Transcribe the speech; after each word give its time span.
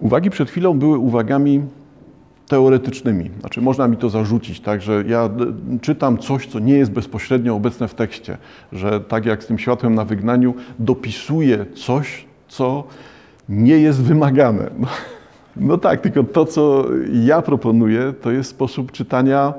Uwagi 0.00 0.30
przed 0.30 0.50
chwilą 0.50 0.78
były 0.78 0.98
uwagami 0.98 1.62
teoretycznymi. 2.48 3.30
Znaczy, 3.40 3.60
można 3.60 3.88
mi 3.88 3.96
to 3.96 4.10
zarzucić, 4.10 4.60
tak, 4.60 4.82
że 4.82 5.04
ja 5.08 5.30
czytam 5.80 6.18
coś, 6.18 6.46
co 6.46 6.58
nie 6.58 6.74
jest 6.74 6.92
bezpośrednio 6.92 7.54
obecne 7.54 7.88
w 7.88 7.94
tekście, 7.94 8.38
że 8.72 9.00
tak 9.00 9.26
jak 9.26 9.42
z 9.42 9.46
tym 9.46 9.58
światłem 9.58 9.94
na 9.94 10.04
wygnaniu, 10.04 10.54
dopisuję 10.78 11.66
coś, 11.74 12.24
co 12.48 12.84
nie 13.48 13.78
jest 13.78 14.02
wymagane. 14.02 14.70
No, 14.78 14.86
no 15.56 15.78
tak, 15.78 16.00
tylko 16.00 16.24
to, 16.24 16.44
co 16.44 16.84
ja 17.12 17.42
proponuję, 17.42 18.14
to 18.22 18.30
jest 18.30 18.50
sposób 18.50 18.92
czytania 18.92 19.54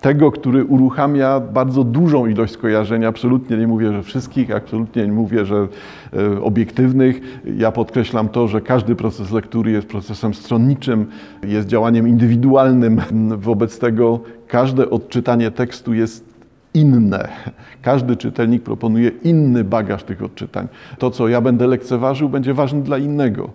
tego, 0.00 0.30
który 0.30 0.64
uruchamia 0.64 1.40
bardzo 1.40 1.84
dużą 1.84 2.26
ilość 2.26 2.52
skojarzeń. 2.52 3.04
Absolutnie 3.04 3.56
nie 3.56 3.66
mówię, 3.66 3.92
że 3.92 4.02
wszystkich, 4.02 4.50
absolutnie 4.50 5.06
nie 5.06 5.12
mówię, 5.12 5.44
że 5.46 5.68
e, 6.12 6.42
obiektywnych. 6.42 7.40
Ja 7.56 7.72
podkreślam 7.72 8.28
to, 8.28 8.48
że 8.48 8.60
każdy 8.60 8.94
proces 8.94 9.30
lektury 9.30 9.70
jest 9.70 9.86
procesem 9.86 10.34
stronniczym, 10.34 11.06
jest 11.42 11.68
działaniem 11.68 12.08
indywidualnym. 12.08 13.00
Wobec 13.38 13.78
tego 13.78 14.20
każde 14.48 14.90
odczytanie 14.90 15.50
tekstu 15.50 15.94
jest 15.94 16.34
inne. 16.74 17.28
Każdy 17.82 18.16
czytelnik 18.16 18.62
proponuje 18.62 19.10
inny 19.22 19.64
bagaż 19.64 20.04
tych 20.04 20.22
odczytań. 20.22 20.68
To, 20.98 21.10
co 21.10 21.28
ja 21.28 21.40
będę 21.40 21.66
lekceważył, 21.66 22.28
będzie 22.28 22.54
ważne 22.54 22.82
dla 22.82 22.98
innego 22.98 23.50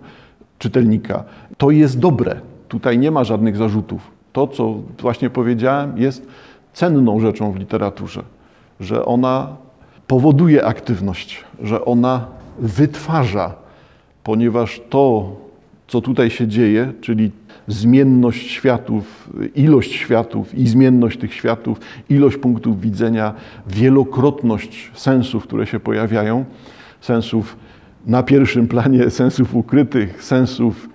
czytelnika. 0.58 1.24
To 1.58 1.70
jest 1.70 1.98
dobre. 1.98 2.40
Tutaj 2.68 2.98
nie 2.98 3.10
ma 3.10 3.24
żadnych 3.24 3.56
zarzutów 3.56 4.19
to, 4.32 4.46
co 4.46 4.74
właśnie 4.98 5.30
powiedziałem, 5.30 5.98
jest 5.98 6.26
cenną 6.72 7.20
rzeczą 7.20 7.52
w 7.52 7.56
literaturze, 7.56 8.22
że 8.80 9.04
ona 9.04 9.56
powoduje 10.06 10.64
aktywność, 10.66 11.44
że 11.62 11.84
ona 11.84 12.26
wytwarza, 12.58 13.54
ponieważ 14.24 14.80
to, 14.90 15.36
co 15.88 16.00
tutaj 16.00 16.30
się 16.30 16.48
dzieje, 16.48 16.92
czyli 17.00 17.30
zmienność 17.66 18.50
światów, 18.50 19.30
ilość 19.54 19.92
światów 19.92 20.54
i 20.54 20.68
zmienność 20.68 21.18
tych 21.18 21.34
światów, 21.34 21.80
ilość 22.08 22.36
punktów 22.36 22.80
widzenia, 22.80 23.34
wielokrotność 23.66 24.90
sensów, 24.94 25.42
które 25.42 25.66
się 25.66 25.80
pojawiają, 25.80 26.44
sensów 27.00 27.56
na 28.06 28.22
pierwszym 28.22 28.68
planie, 28.68 29.10
sensów 29.10 29.54
ukrytych, 29.54 30.24
sensów 30.24 30.89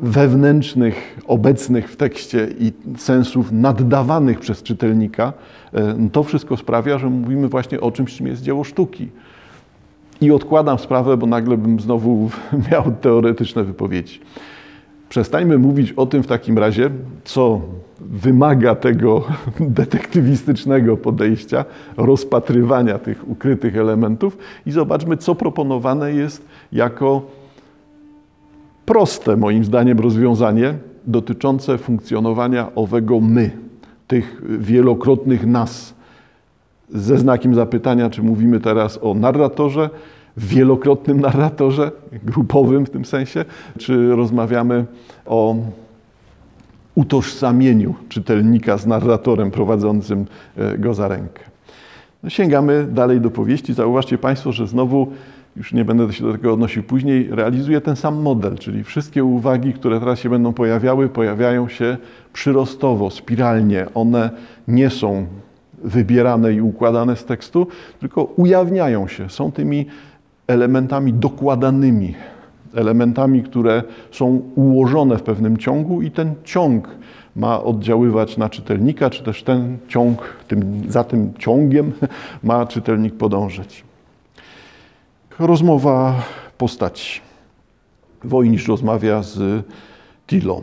wewnętrznych, 0.00 1.18
obecnych 1.26 1.90
w 1.90 1.96
tekście 1.96 2.48
i 2.58 2.72
sensów 2.98 3.52
naddawanych 3.52 4.40
przez 4.40 4.62
czytelnika, 4.62 5.32
e, 5.72 6.08
to 6.12 6.22
wszystko 6.22 6.56
sprawia, 6.56 6.98
że 6.98 7.10
mówimy 7.10 7.48
właśnie 7.48 7.80
o 7.80 7.90
czymś, 7.90 8.16
czym 8.16 8.26
jest 8.26 8.42
dzieło 8.42 8.64
sztuki. 8.64 9.08
I 10.20 10.30
odkładam 10.30 10.78
sprawę, 10.78 11.16
bo 11.16 11.26
nagle 11.26 11.56
bym 11.56 11.80
znowu 11.80 12.30
miał 12.70 12.92
teoretyczne 13.00 13.64
wypowiedzi. 13.64 14.20
Przestańmy 15.08 15.58
mówić 15.58 15.92
o 15.92 16.06
tym 16.06 16.22
w 16.22 16.26
takim 16.26 16.58
razie, 16.58 16.90
co 17.24 17.60
wymaga 18.00 18.74
tego 18.74 19.24
detektywistycznego 19.60 20.96
podejścia, 20.96 21.64
rozpatrywania 21.96 22.98
tych 22.98 23.28
ukrytych 23.28 23.76
elementów 23.76 24.38
i 24.66 24.70
zobaczmy, 24.70 25.16
co 25.16 25.34
proponowane 25.34 26.12
jest 26.12 26.46
jako 26.72 27.22
proste, 28.86 29.36
moim 29.36 29.64
zdaniem, 29.64 30.00
rozwiązanie 30.00 30.74
dotyczące 31.06 31.78
funkcjonowania 31.78 32.74
owego 32.74 33.20
my, 33.20 33.50
tych 34.06 34.42
wielokrotnych 34.58 35.46
nas. 35.46 35.94
Ze 36.88 37.18
znakiem 37.18 37.54
zapytania, 37.54 38.10
czy 38.10 38.22
mówimy 38.22 38.60
teraz 38.60 38.98
o 39.02 39.14
narratorze, 39.14 39.90
wielokrotnym 40.36 41.20
narratorze, 41.20 41.92
grupowym 42.24 42.86
w 42.86 42.90
tym 42.90 43.04
sensie, 43.04 43.44
czy 43.78 44.16
rozmawiamy 44.16 44.84
o 45.26 45.56
utożsamieniu 46.94 47.94
czytelnika 48.08 48.78
z 48.78 48.86
narratorem 48.86 49.50
prowadzącym 49.50 50.26
e, 50.56 50.78
go 50.78 50.94
za 50.94 51.08
rękę. 51.08 51.42
No, 52.22 52.30
sięgamy 52.30 52.86
dalej 52.92 53.20
do 53.20 53.30
powieści. 53.30 53.74
Zauważcie 53.74 54.18
Państwo, 54.18 54.52
że 54.52 54.66
znowu 54.66 55.12
już 55.56 55.72
nie 55.72 55.84
będę 55.84 56.12
się 56.12 56.24
do 56.24 56.32
tego 56.32 56.52
odnosił 56.52 56.82
później, 56.82 57.28
realizuje 57.30 57.80
ten 57.80 57.96
sam 57.96 58.22
model, 58.22 58.58
czyli 58.58 58.84
wszystkie 58.84 59.24
uwagi, 59.24 59.72
które 59.72 60.00
teraz 60.00 60.18
się 60.18 60.30
będą 60.30 60.52
pojawiały, 60.52 61.08
pojawiają 61.08 61.68
się 61.68 61.96
przyrostowo, 62.32 63.10
spiralnie. 63.10 63.86
One 63.94 64.30
nie 64.68 64.90
są 64.90 65.26
wybierane 65.84 66.52
i 66.52 66.60
układane 66.60 67.16
z 67.16 67.24
tekstu, 67.24 67.66
tylko 68.00 68.24
ujawniają 68.24 69.08
się, 69.08 69.30
są 69.30 69.52
tymi 69.52 69.86
elementami 70.46 71.12
dokładanymi, 71.12 72.14
elementami, 72.74 73.42
które 73.42 73.82
są 74.10 74.42
ułożone 74.54 75.18
w 75.18 75.22
pewnym 75.22 75.56
ciągu 75.56 76.02
i 76.02 76.10
ten 76.10 76.34
ciąg 76.44 76.88
ma 77.36 77.62
oddziaływać 77.62 78.36
na 78.36 78.48
czytelnika, 78.48 79.10
czy 79.10 79.24
też 79.24 79.42
ten 79.42 79.78
ciąg, 79.88 80.36
tym, 80.48 80.82
za 80.88 81.04
tym 81.04 81.34
ciągiem 81.38 81.92
ma 82.42 82.66
czytelnik 82.66 83.14
podążać. 83.14 83.85
Rozmowa 85.38 86.22
postaci. 86.58 87.20
Wojnisz 88.24 88.68
rozmawia 88.68 89.22
z 89.22 89.64
Tilo. 90.26 90.60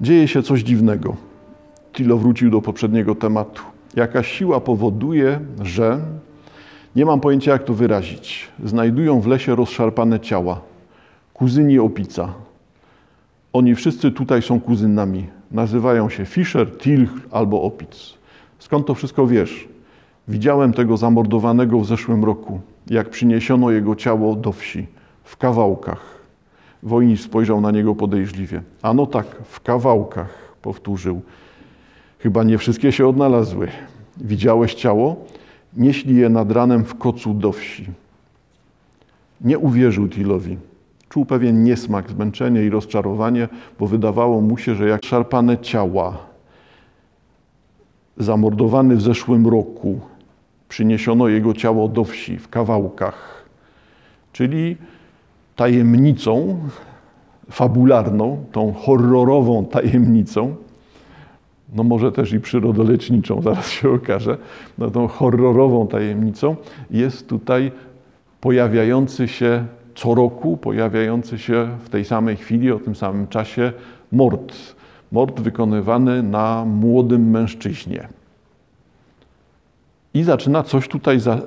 Dzieje 0.00 0.28
się 0.28 0.42
coś 0.42 0.60
dziwnego. 0.60 1.16
Tilo 1.92 2.16
wrócił 2.16 2.50
do 2.50 2.62
poprzedniego 2.62 3.14
tematu. 3.14 3.62
Jakaś 3.96 4.32
siła 4.32 4.60
powoduje, 4.60 5.40
że 5.62 6.00
nie 6.96 7.04
mam 7.04 7.20
pojęcia, 7.20 7.52
jak 7.52 7.64
to 7.64 7.74
wyrazić. 7.74 8.48
Znajdują 8.64 9.20
w 9.20 9.26
lesie 9.26 9.54
rozszarpane 9.54 10.20
ciała. 10.20 10.60
Kuzyni 11.34 11.78
Opica. 11.78 12.34
Oni 13.52 13.74
wszyscy 13.74 14.10
tutaj 14.10 14.42
są 14.42 14.60
kuzynami. 14.60 15.26
Nazywają 15.50 16.08
się 16.08 16.24
Fischer, 16.24 16.78
Tilch 16.78 17.12
albo 17.30 17.62
Opic. 17.62 18.14
Skąd 18.58 18.86
to 18.86 18.94
wszystko 18.94 19.26
wiesz? 19.26 19.68
Widziałem 20.28 20.72
tego 20.72 20.96
zamordowanego 20.96 21.80
w 21.80 21.86
zeszłym 21.86 22.24
roku 22.24 22.60
jak 22.86 23.10
przyniesiono 23.10 23.70
jego 23.70 23.96
ciało 23.96 24.36
do 24.36 24.52
wsi, 24.52 24.86
w 25.24 25.36
kawałkach. 25.36 26.16
Wojnisz 26.82 27.22
spojrzał 27.22 27.60
na 27.60 27.70
niego 27.70 27.94
podejrzliwie. 27.94 28.62
Ano 28.82 29.06
tak, 29.06 29.26
w 29.44 29.60
kawałkach, 29.60 30.54
powtórzył. 30.62 31.20
Chyba 32.18 32.44
nie 32.44 32.58
wszystkie 32.58 32.92
się 32.92 33.08
odnalazły. 33.08 33.68
Widziałeś 34.16 34.74
ciało? 34.74 35.16
Nieśli 35.76 36.16
je 36.16 36.28
nad 36.28 36.52
ranem 36.52 36.84
w 36.84 36.94
kocu 36.94 37.34
do 37.34 37.52
wsi. 37.52 37.86
Nie 39.40 39.58
uwierzył 39.58 40.08
Tilowi. 40.08 40.56
Czuł 41.08 41.24
pewien 41.24 41.62
niesmak, 41.62 42.10
zmęczenie 42.10 42.64
i 42.64 42.70
rozczarowanie, 42.70 43.48
bo 43.78 43.86
wydawało 43.86 44.40
mu 44.40 44.58
się, 44.58 44.74
że 44.74 44.88
jak 44.88 45.04
szarpane 45.04 45.58
ciała, 45.58 46.18
zamordowany 48.16 48.96
w 48.96 49.02
zeszłym 49.02 49.46
roku, 49.46 50.00
przyniesiono 50.68 51.28
jego 51.28 51.54
ciało 51.54 51.88
do 51.88 52.04
wsi 52.04 52.38
w 52.38 52.48
kawałkach, 52.48 53.44
czyli 54.32 54.76
tajemnicą 55.56 56.58
fabularną, 57.50 58.44
tą 58.52 58.72
horrorową 58.72 59.64
tajemnicą, 59.64 60.56
no 61.74 61.82
może 61.82 62.12
też 62.12 62.32
i 62.32 62.40
przyrodoleczniczą, 62.40 63.42
zaraz 63.42 63.70
się 63.70 63.90
okaże, 63.90 64.38
no 64.78 64.90
tą 64.90 65.08
horrorową 65.08 65.86
tajemnicą 65.86 66.56
jest 66.90 67.28
tutaj 67.28 67.72
pojawiający 68.40 69.28
się 69.28 69.66
co 69.94 70.14
roku, 70.14 70.56
pojawiający 70.56 71.38
się 71.38 71.68
w 71.84 71.88
tej 71.88 72.04
samej 72.04 72.36
chwili, 72.36 72.72
o 72.72 72.78
tym 72.78 72.94
samym 72.94 73.26
czasie 73.26 73.72
mord. 74.12 74.76
Mord 75.12 75.40
wykonywany 75.40 76.22
na 76.22 76.64
młodym 76.64 77.30
mężczyźnie 77.30 78.08
i 80.16 80.22
zaczyna 80.22 80.62
coś 80.62 80.88
tutaj 80.88 81.20
za, 81.20 81.40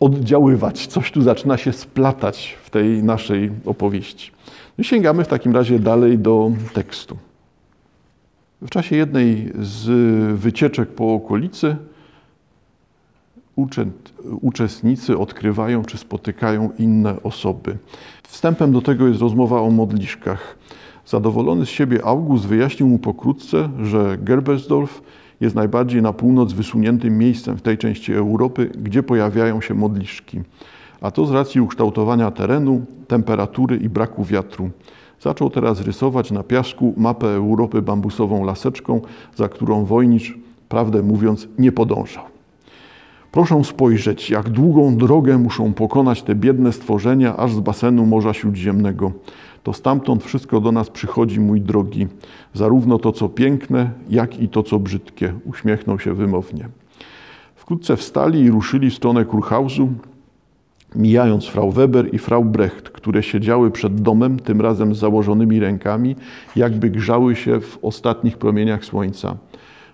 oddziaływać, 0.00 0.86
coś 0.86 1.12
tu 1.12 1.22
zaczyna 1.22 1.56
się 1.56 1.72
splatać 1.72 2.56
w 2.62 2.70
tej 2.70 3.02
naszej 3.02 3.50
opowieści. 3.66 4.32
I 4.78 4.84
sięgamy 4.84 5.24
w 5.24 5.28
takim 5.28 5.54
razie 5.54 5.78
dalej 5.78 6.18
do 6.18 6.52
tekstu. 6.72 7.16
W 8.62 8.70
czasie 8.70 8.96
jednej 8.96 9.52
z 9.60 9.88
wycieczek 10.38 10.88
po 10.88 11.14
okolicy 11.14 11.76
uczestnicy 14.40 15.18
odkrywają 15.18 15.84
czy 15.84 15.98
spotykają 15.98 16.70
inne 16.78 17.22
osoby. 17.22 17.76
Wstępem 18.28 18.72
do 18.72 18.82
tego 18.82 19.08
jest 19.08 19.20
rozmowa 19.20 19.60
o 19.60 19.70
modliszkach. 19.70 20.58
Zadowolony 21.06 21.66
z 21.66 21.68
siebie 21.68 22.04
August 22.04 22.46
wyjaśnił 22.46 22.88
mu 22.88 22.98
pokrótce, 22.98 23.68
że 23.82 24.18
Gerbersdorf 24.18 25.02
jest 25.40 25.54
najbardziej 25.54 26.02
na 26.02 26.12
północ 26.12 26.52
wysuniętym 26.52 27.18
miejscem 27.18 27.56
w 27.56 27.62
tej 27.62 27.78
części 27.78 28.12
Europy, 28.12 28.70
gdzie 28.82 29.02
pojawiają 29.02 29.60
się 29.60 29.74
modliszki. 29.74 30.40
A 31.00 31.10
to 31.10 31.26
z 31.26 31.30
racji 31.30 31.60
ukształtowania 31.60 32.30
terenu, 32.30 32.84
temperatury 33.08 33.76
i 33.76 33.88
braku 33.88 34.24
wiatru. 34.24 34.70
Zaczął 35.20 35.50
teraz 35.50 35.80
rysować 35.80 36.30
na 36.30 36.42
piasku 36.42 36.94
mapę 36.96 37.26
Europy 37.26 37.82
bambusową 37.82 38.44
laseczką, 38.44 39.00
za 39.36 39.48
którą 39.48 39.84
Wojnicz, 39.84 40.38
prawdę 40.68 41.02
mówiąc, 41.02 41.48
nie 41.58 41.72
podążał. 41.72 42.33
Proszę 43.34 43.64
spojrzeć, 43.64 44.30
jak 44.30 44.50
długą 44.50 44.96
drogę 44.96 45.38
muszą 45.38 45.72
pokonać 45.72 46.22
te 46.22 46.34
biedne 46.34 46.72
stworzenia 46.72 47.36
aż 47.36 47.52
z 47.52 47.60
basenu 47.60 48.06
Morza 48.06 48.34
Śródziemnego. 48.34 49.12
To 49.62 49.72
stamtąd 49.72 50.24
wszystko 50.24 50.60
do 50.60 50.72
nas 50.72 50.90
przychodzi, 50.90 51.40
mój 51.40 51.60
drogi, 51.60 52.06
zarówno 52.52 52.98
to, 52.98 53.12
co 53.12 53.28
piękne, 53.28 53.90
jak 54.10 54.40
i 54.40 54.48
to, 54.48 54.62
co 54.62 54.78
brzydkie. 54.78 55.32
Uśmiechnął 55.44 55.98
się 55.98 56.14
wymownie. 56.14 56.68
Wkrótce 57.54 57.96
wstali 57.96 58.40
i 58.40 58.50
ruszyli 58.50 58.90
w 58.90 58.94
stronę 58.94 59.24
Kurhausu, 59.24 59.88
mijając 60.94 61.46
Frau 61.46 61.70
Weber 61.70 62.14
i 62.14 62.18
Frau 62.18 62.44
Brecht, 62.44 62.90
które 62.90 63.22
siedziały 63.22 63.70
przed 63.70 64.00
domem, 64.00 64.38
tym 64.38 64.60
razem 64.60 64.94
z 64.94 64.98
założonymi 64.98 65.60
rękami, 65.60 66.16
jakby 66.56 66.90
grzały 66.90 67.36
się 67.36 67.60
w 67.60 67.78
ostatnich 67.82 68.38
promieniach 68.38 68.84
słońca. 68.84 69.36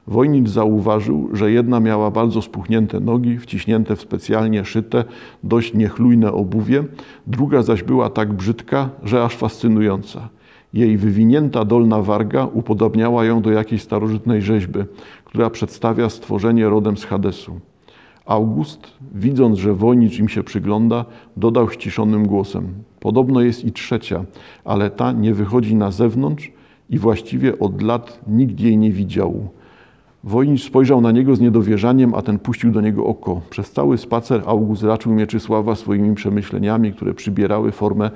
Wojnicz 0.06 0.48
zauważył, 0.48 1.28
że 1.32 1.52
jedna 1.52 1.80
miała 1.80 2.10
bardzo 2.10 2.42
spuchnięte 2.42 3.00
nogi, 3.00 3.38
wciśnięte 3.38 3.96
w 3.96 4.00
specjalnie 4.00 4.64
szyte, 4.64 5.04
dość 5.44 5.74
niechlujne 5.74 6.32
obuwie, 6.32 6.84
druga 7.26 7.62
zaś 7.62 7.82
była 7.82 8.10
tak 8.10 8.32
brzydka, 8.32 8.90
że 9.04 9.24
aż 9.24 9.36
fascynująca. 9.36 10.28
Jej 10.72 10.96
wywinięta 10.96 11.64
dolna 11.64 12.02
warga 12.02 12.44
upodobniała 12.44 13.24
ją 13.24 13.42
do 13.42 13.50
jakiejś 13.50 13.82
starożytnej 13.82 14.42
rzeźby, 14.42 14.80
która 15.24 15.50
przedstawia 15.50 16.08
stworzenie 16.08 16.68
rodem 16.68 16.96
z 16.96 17.04
Hadesu. 17.04 17.60
August, 18.26 18.86
widząc, 19.14 19.58
że 19.58 19.74
Wojnicz 19.74 20.18
im 20.18 20.28
się 20.28 20.42
przygląda, 20.42 21.04
dodał 21.36 21.70
ściszonym 21.70 22.26
głosem: 22.26 22.68
Podobno 23.00 23.40
jest 23.40 23.64
i 23.64 23.72
trzecia, 23.72 24.24
ale 24.64 24.90
ta 24.90 25.12
nie 25.12 25.34
wychodzi 25.34 25.76
na 25.76 25.90
zewnątrz 25.90 26.52
i 26.90 26.98
właściwie 26.98 27.58
od 27.58 27.82
lat 27.82 28.20
nikt 28.26 28.60
jej 28.60 28.78
nie 28.78 28.92
widział. 28.92 29.48
Wojnicz 30.24 30.64
spojrzał 30.64 31.00
na 31.00 31.12
niego 31.12 31.36
z 31.36 31.40
niedowierzaniem, 31.40 32.14
a 32.14 32.22
ten 32.22 32.38
puścił 32.38 32.70
do 32.72 32.80
niego 32.80 33.06
oko. 33.06 33.40
Przez 33.50 33.72
cały 33.72 33.98
spacer 33.98 34.42
August 34.46 34.82
raczył 34.82 35.12
Mieczysława 35.12 35.74
swoimi 35.74 36.14
przemyśleniami, 36.14 36.92
które 36.92 37.14
przybierały 37.14 37.72
formę 37.72 38.10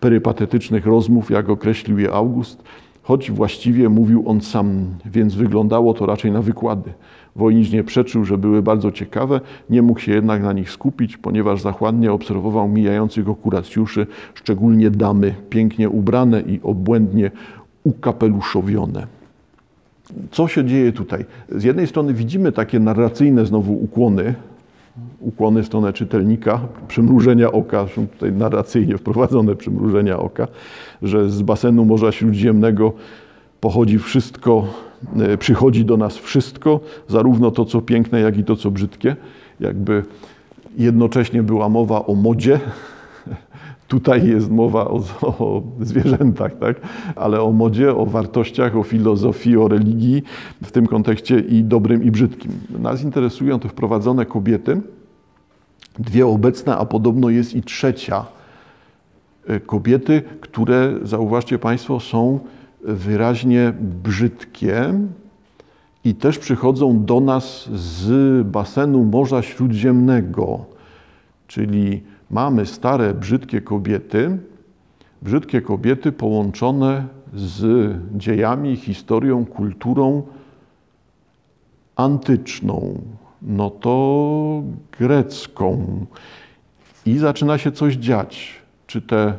perypatetycznych 0.00 0.86
rozmów, 0.86 1.30
jak 1.30 1.48
określił 1.48 1.98
je 1.98 2.12
August, 2.12 2.62
choć 3.02 3.30
właściwie 3.30 3.88
mówił 3.88 4.22
on 4.26 4.40
sam, 4.40 4.86
więc 5.06 5.34
wyglądało 5.34 5.94
to 5.94 6.06
raczej 6.06 6.32
na 6.32 6.42
wykłady. 6.42 6.92
Wojnicz 7.36 7.72
nie 7.72 7.84
przeczył, 7.84 8.24
że 8.24 8.38
były 8.38 8.62
bardzo 8.62 8.92
ciekawe, 8.92 9.40
nie 9.70 9.82
mógł 9.82 10.00
się 10.00 10.12
jednak 10.12 10.42
na 10.42 10.52
nich 10.52 10.70
skupić, 10.70 11.16
ponieważ 11.16 11.60
zachładnie 11.60 12.12
obserwował 12.12 12.68
mijających 12.68 13.24
go 13.24 13.34
kuracjuszy, 13.34 14.06
szczególnie 14.34 14.90
damy, 14.90 15.34
pięknie 15.50 15.90
ubrane 15.90 16.40
i 16.40 16.60
obłędnie 16.62 17.30
ukapeluszowione. 17.84 19.23
Co 20.30 20.48
się 20.48 20.64
dzieje 20.64 20.92
tutaj? 20.92 21.24
Z 21.48 21.64
jednej 21.64 21.86
strony 21.86 22.14
widzimy 22.14 22.52
takie 22.52 22.80
narracyjne 22.80 23.46
znowu 23.46 23.72
ukłony, 23.72 24.34
ukłony 25.20 25.62
w 25.62 25.66
stronę 25.66 25.92
czytelnika, 25.92 26.60
przymrużenia 26.88 27.52
oka, 27.52 27.86
są 27.94 28.06
tutaj 28.06 28.32
narracyjnie 28.32 28.98
wprowadzone 28.98 29.56
przymrużenia 29.56 30.18
oka, 30.18 30.48
że 31.02 31.30
z 31.30 31.42
basenu 31.42 31.84
Morza 31.84 32.12
Śródziemnego 32.12 32.92
pochodzi 33.60 33.98
wszystko, 33.98 34.66
e, 35.16 35.38
przychodzi 35.38 35.84
do 35.84 35.96
nas 35.96 36.16
wszystko, 36.16 36.80
zarówno 37.08 37.50
to, 37.50 37.64
co 37.64 37.80
piękne, 37.80 38.20
jak 38.20 38.38
i 38.38 38.44
to, 38.44 38.56
co 38.56 38.70
brzydkie. 38.70 39.16
Jakby 39.60 40.02
jednocześnie 40.78 41.42
była 41.42 41.68
mowa 41.68 42.06
o 42.06 42.14
modzie, 42.14 42.60
Tutaj 43.88 44.28
jest 44.28 44.50
mowa 44.50 44.84
o, 44.84 45.02
o, 45.22 45.62
zwierzętach, 45.80 46.58
tak? 46.58 46.80
ale 47.16 47.42
o 47.42 47.52
modzie, 47.52 47.94
o 47.94 48.06
wartościach, 48.06 48.76
o 48.76 48.82
filozofii, 48.82 49.56
o 49.56 49.68
religii, 49.68 50.22
w 50.62 50.72
tym 50.72 50.86
kontekście 50.86 51.38
i 51.38 51.64
dobrym, 51.64 52.04
i 52.04 52.10
brzydkim. 52.10 52.52
Nas 52.78 53.02
interesują 53.02 53.60
te 53.60 53.68
wprowadzone 53.68 54.26
kobiety, 54.26 54.80
dwie 55.98 56.26
obecne, 56.26 56.76
a 56.76 56.84
podobno 56.84 57.30
jest 57.30 57.54
i 57.54 57.62
trzecia. 57.62 58.24
E, 59.46 59.60
kobiety, 59.60 60.22
które, 60.40 60.94
zauważcie 61.02 61.58
Państwo, 61.58 62.00
są 62.00 62.40
wyraźnie 62.84 63.72
brzydkie 63.80 64.94
i 66.04 66.14
też 66.14 66.38
przychodzą 66.38 67.04
do 67.04 67.20
nas 67.20 67.68
z 67.74 68.46
basenu 68.46 69.04
Morza 69.04 69.42
Śródziemnego, 69.42 70.64
czyli 71.46 72.02
mamy 72.34 72.66
stare, 72.66 73.14
brzydkie 73.14 73.60
kobiety, 73.60 74.38
brzydkie 75.22 75.62
kobiety 75.62 76.12
połączone 76.12 77.06
z 77.34 77.90
dziejami, 78.16 78.76
historią, 78.76 79.44
kulturą 79.46 80.22
antyczną, 81.96 83.00
no 83.42 83.70
to 83.70 84.62
grecką. 84.98 85.86
I 87.06 87.18
zaczyna 87.18 87.58
się 87.58 87.72
coś 87.72 87.94
dziać. 87.94 88.54
Czy 88.86 89.02
te 89.02 89.34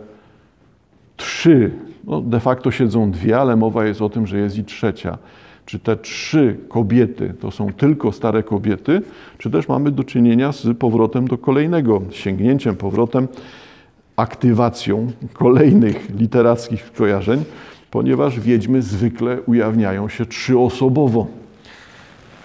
trzy, 1.17 1.71
no 2.03 2.21
de 2.21 2.39
facto 2.39 2.71
siedzą 2.71 3.11
dwie, 3.11 3.39
ale 3.39 3.55
mowa 3.55 3.85
jest 3.85 4.01
o 4.01 4.09
tym, 4.09 4.27
że 4.27 4.37
jest 4.37 4.57
i 4.57 4.63
trzecia 4.63 5.17
czy 5.65 5.79
te 5.79 5.97
trzy 5.97 6.57
kobiety 6.69 7.33
to 7.39 7.51
są 7.51 7.73
tylko 7.73 8.11
stare 8.11 8.43
kobiety, 8.43 9.01
czy 9.37 9.49
też 9.49 9.67
mamy 9.67 9.91
do 9.91 10.03
czynienia 10.03 10.51
z 10.51 10.77
powrotem 10.77 11.27
do 11.27 11.37
kolejnego, 11.37 12.01
sięgnięciem, 12.11 12.75
powrotem, 12.75 13.27
aktywacją 14.15 15.11
kolejnych 15.33 16.09
literackich 16.19 16.91
kojarzeń, 16.93 17.43
ponieważ 17.91 18.39
wiedźmy 18.39 18.81
zwykle 18.81 19.41
ujawniają 19.41 20.09
się 20.09 20.25
trzyosobowo. 20.25 21.27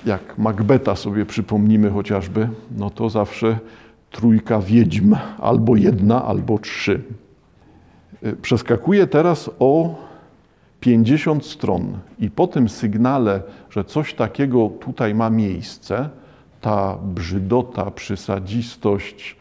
Jak 0.06 0.38
Macbeta 0.38 0.96
sobie 0.96 1.26
przypomnimy 1.26 1.90
chociażby, 1.90 2.48
no 2.78 2.90
to 2.90 3.10
zawsze 3.10 3.58
trójka 4.10 4.60
wiedźm, 4.60 5.16
albo 5.38 5.76
jedna, 5.76 6.24
albo 6.24 6.58
trzy. 6.58 7.02
Przeskakuję 8.42 9.06
teraz 9.06 9.50
o 9.58 9.94
50 10.80 11.46
stron 11.46 11.98
i 12.18 12.30
po 12.30 12.46
tym 12.46 12.68
sygnale, 12.68 13.42
że 13.70 13.84
coś 13.84 14.14
takiego 14.14 14.70
tutaj 14.80 15.14
ma 15.14 15.30
miejsce, 15.30 16.08
ta 16.60 16.98
brzydota, 17.04 17.90
przysadzistość, 17.90 19.36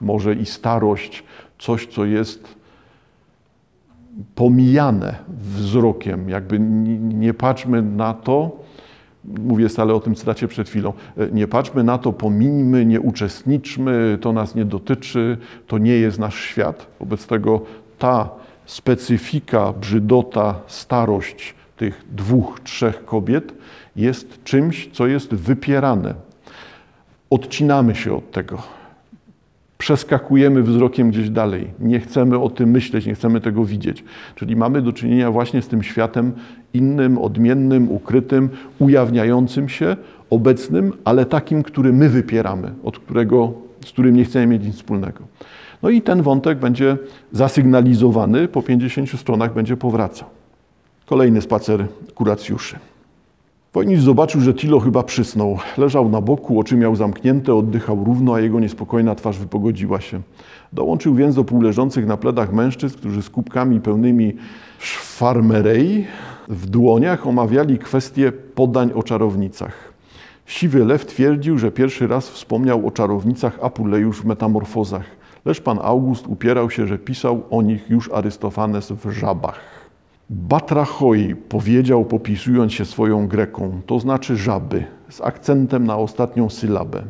może 0.00 0.34
i 0.34 0.46
starość, 0.46 1.24
coś, 1.58 1.86
co 1.86 2.04
jest 2.04 2.62
pomijane 4.34 5.14
wzrokiem, 5.38 6.28
jakby 6.28 6.58
nie 6.98 7.34
patrzmy 7.34 7.82
na 7.82 8.14
to, 8.14 8.56
mówię 9.24 9.68
stale 9.68 9.94
o 9.94 10.00
tym 10.00 10.14
cytacie 10.14 10.48
przed 10.48 10.68
chwilą, 10.68 10.92
e, 11.16 11.30
nie 11.30 11.48
patrzmy 11.48 11.84
na 11.84 11.98
to, 11.98 12.12
pomińmy, 12.12 12.86
nie 12.86 13.00
uczestniczmy, 13.00 14.18
to 14.20 14.32
nas 14.32 14.54
nie 14.54 14.64
dotyczy, 14.64 15.38
to 15.66 15.78
nie 15.78 15.92
jest 15.92 16.18
nasz 16.18 16.40
świat. 16.40 16.86
Wobec 17.00 17.26
tego 17.26 17.60
ta 17.98 18.41
specyfika, 18.66 19.72
brzydota, 19.72 20.54
starość 20.66 21.54
tych 21.76 22.04
dwóch, 22.12 22.60
trzech 22.60 23.04
kobiet 23.04 23.54
jest 23.96 24.44
czymś, 24.44 24.90
co 24.92 25.06
jest 25.06 25.34
wypierane. 25.34 26.14
Odcinamy 27.30 27.94
się 27.94 28.16
od 28.16 28.30
tego. 28.30 28.62
Przeskakujemy 29.78 30.62
wzrokiem 30.62 31.10
gdzieś 31.10 31.30
dalej. 31.30 31.70
Nie 31.78 32.00
chcemy 32.00 32.38
o 32.38 32.50
tym 32.50 32.70
myśleć, 32.70 33.06
nie 33.06 33.14
chcemy 33.14 33.40
tego 33.40 33.64
widzieć. 33.64 34.04
Czyli 34.34 34.56
mamy 34.56 34.82
do 34.82 34.92
czynienia 34.92 35.30
właśnie 35.30 35.62
z 35.62 35.68
tym 35.68 35.82
światem 35.82 36.32
innym, 36.74 37.18
odmiennym, 37.18 37.90
ukrytym, 37.90 38.50
ujawniającym 38.78 39.68
się, 39.68 39.96
obecnym, 40.30 40.92
ale 41.04 41.26
takim, 41.26 41.62
który 41.62 41.92
my 41.92 42.08
wypieramy, 42.08 42.72
od 42.84 42.98
którego, 42.98 43.52
z 43.84 43.90
którym 43.90 44.16
nie 44.16 44.24
chcemy 44.24 44.46
mieć 44.46 44.64
nic 44.64 44.76
wspólnego. 44.76 45.24
No 45.82 45.90
i 45.90 46.02
ten 46.02 46.22
wątek 46.22 46.58
będzie 46.58 46.96
zasygnalizowany, 47.32 48.48
po 48.48 48.62
50 48.62 49.10
stronach 49.10 49.54
będzie 49.54 49.76
powracał. 49.76 50.28
Kolejny 51.06 51.42
spacer 51.42 51.86
kuracjuszy. 52.14 52.78
Wojnicz 53.72 54.00
zobaczył, 54.00 54.40
że 54.40 54.54
Tilo 54.54 54.80
chyba 54.80 55.02
przysnął. 55.02 55.58
Leżał 55.78 56.08
na 56.08 56.20
boku, 56.20 56.60
oczy 56.60 56.76
miał 56.76 56.96
zamknięte, 56.96 57.54
oddychał 57.54 58.04
równo, 58.04 58.34
a 58.34 58.40
jego 58.40 58.60
niespokojna 58.60 59.14
twarz 59.14 59.38
wypogodziła 59.38 60.00
się. 60.00 60.20
Dołączył 60.72 61.14
więc 61.14 61.34
do 61.34 61.44
półleżących 61.44 62.06
na 62.06 62.16
pledach 62.16 62.52
mężczyzn, 62.52 62.98
którzy 62.98 63.22
z 63.22 63.30
kubkami 63.30 63.80
pełnymi 63.80 64.32
szwarmerei 64.78 66.06
w 66.48 66.66
dłoniach 66.66 67.26
omawiali 67.26 67.78
kwestie 67.78 68.32
podań 68.32 68.90
o 68.94 69.02
czarownicach. 69.02 69.92
Siwy 70.46 70.84
lew 70.84 71.06
twierdził, 71.06 71.58
że 71.58 71.70
pierwszy 71.70 72.06
raz 72.06 72.30
wspomniał 72.30 72.86
o 72.86 72.90
czarownicach 72.90 73.58
Apulejusz 73.62 74.20
w 74.20 74.24
metamorfozach. 74.24 75.21
Lecz 75.44 75.60
pan 75.60 75.78
August 75.82 76.26
upierał 76.26 76.70
się, 76.70 76.86
że 76.86 76.98
pisał 76.98 77.42
o 77.50 77.62
nich 77.62 77.90
już 77.90 78.10
Arystofanes 78.12 78.92
w 78.92 79.10
żabach. 79.10 79.60
Batrachoi 80.30 81.34
powiedział, 81.34 82.04
popisując 82.04 82.72
się 82.72 82.84
swoją 82.84 83.28
greką, 83.28 83.80
to 83.86 84.00
znaczy 84.00 84.36
żaby, 84.36 84.84
z 85.08 85.20
akcentem 85.20 85.86
na 85.86 85.96
ostatnią 85.96 86.50
sylabę. 86.50 87.02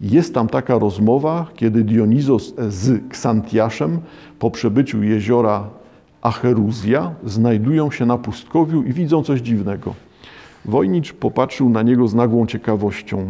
Jest 0.00 0.34
tam 0.34 0.48
taka 0.48 0.78
rozmowa, 0.78 1.46
kiedy 1.54 1.84
Dionizos 1.84 2.54
z 2.68 3.08
Ksantiaszem 3.08 4.00
po 4.38 4.50
przebyciu 4.50 5.02
jeziora 5.02 5.68
Acheruzja 6.22 7.14
znajdują 7.24 7.90
się 7.90 8.06
na 8.06 8.18
pustkowiu 8.18 8.82
i 8.82 8.92
widzą 8.92 9.22
coś 9.22 9.40
dziwnego. 9.40 9.94
Wojnicz 10.64 11.12
popatrzył 11.12 11.68
na 11.68 11.82
niego 11.82 12.08
z 12.08 12.14
nagłą 12.14 12.46
ciekawością. 12.46 13.26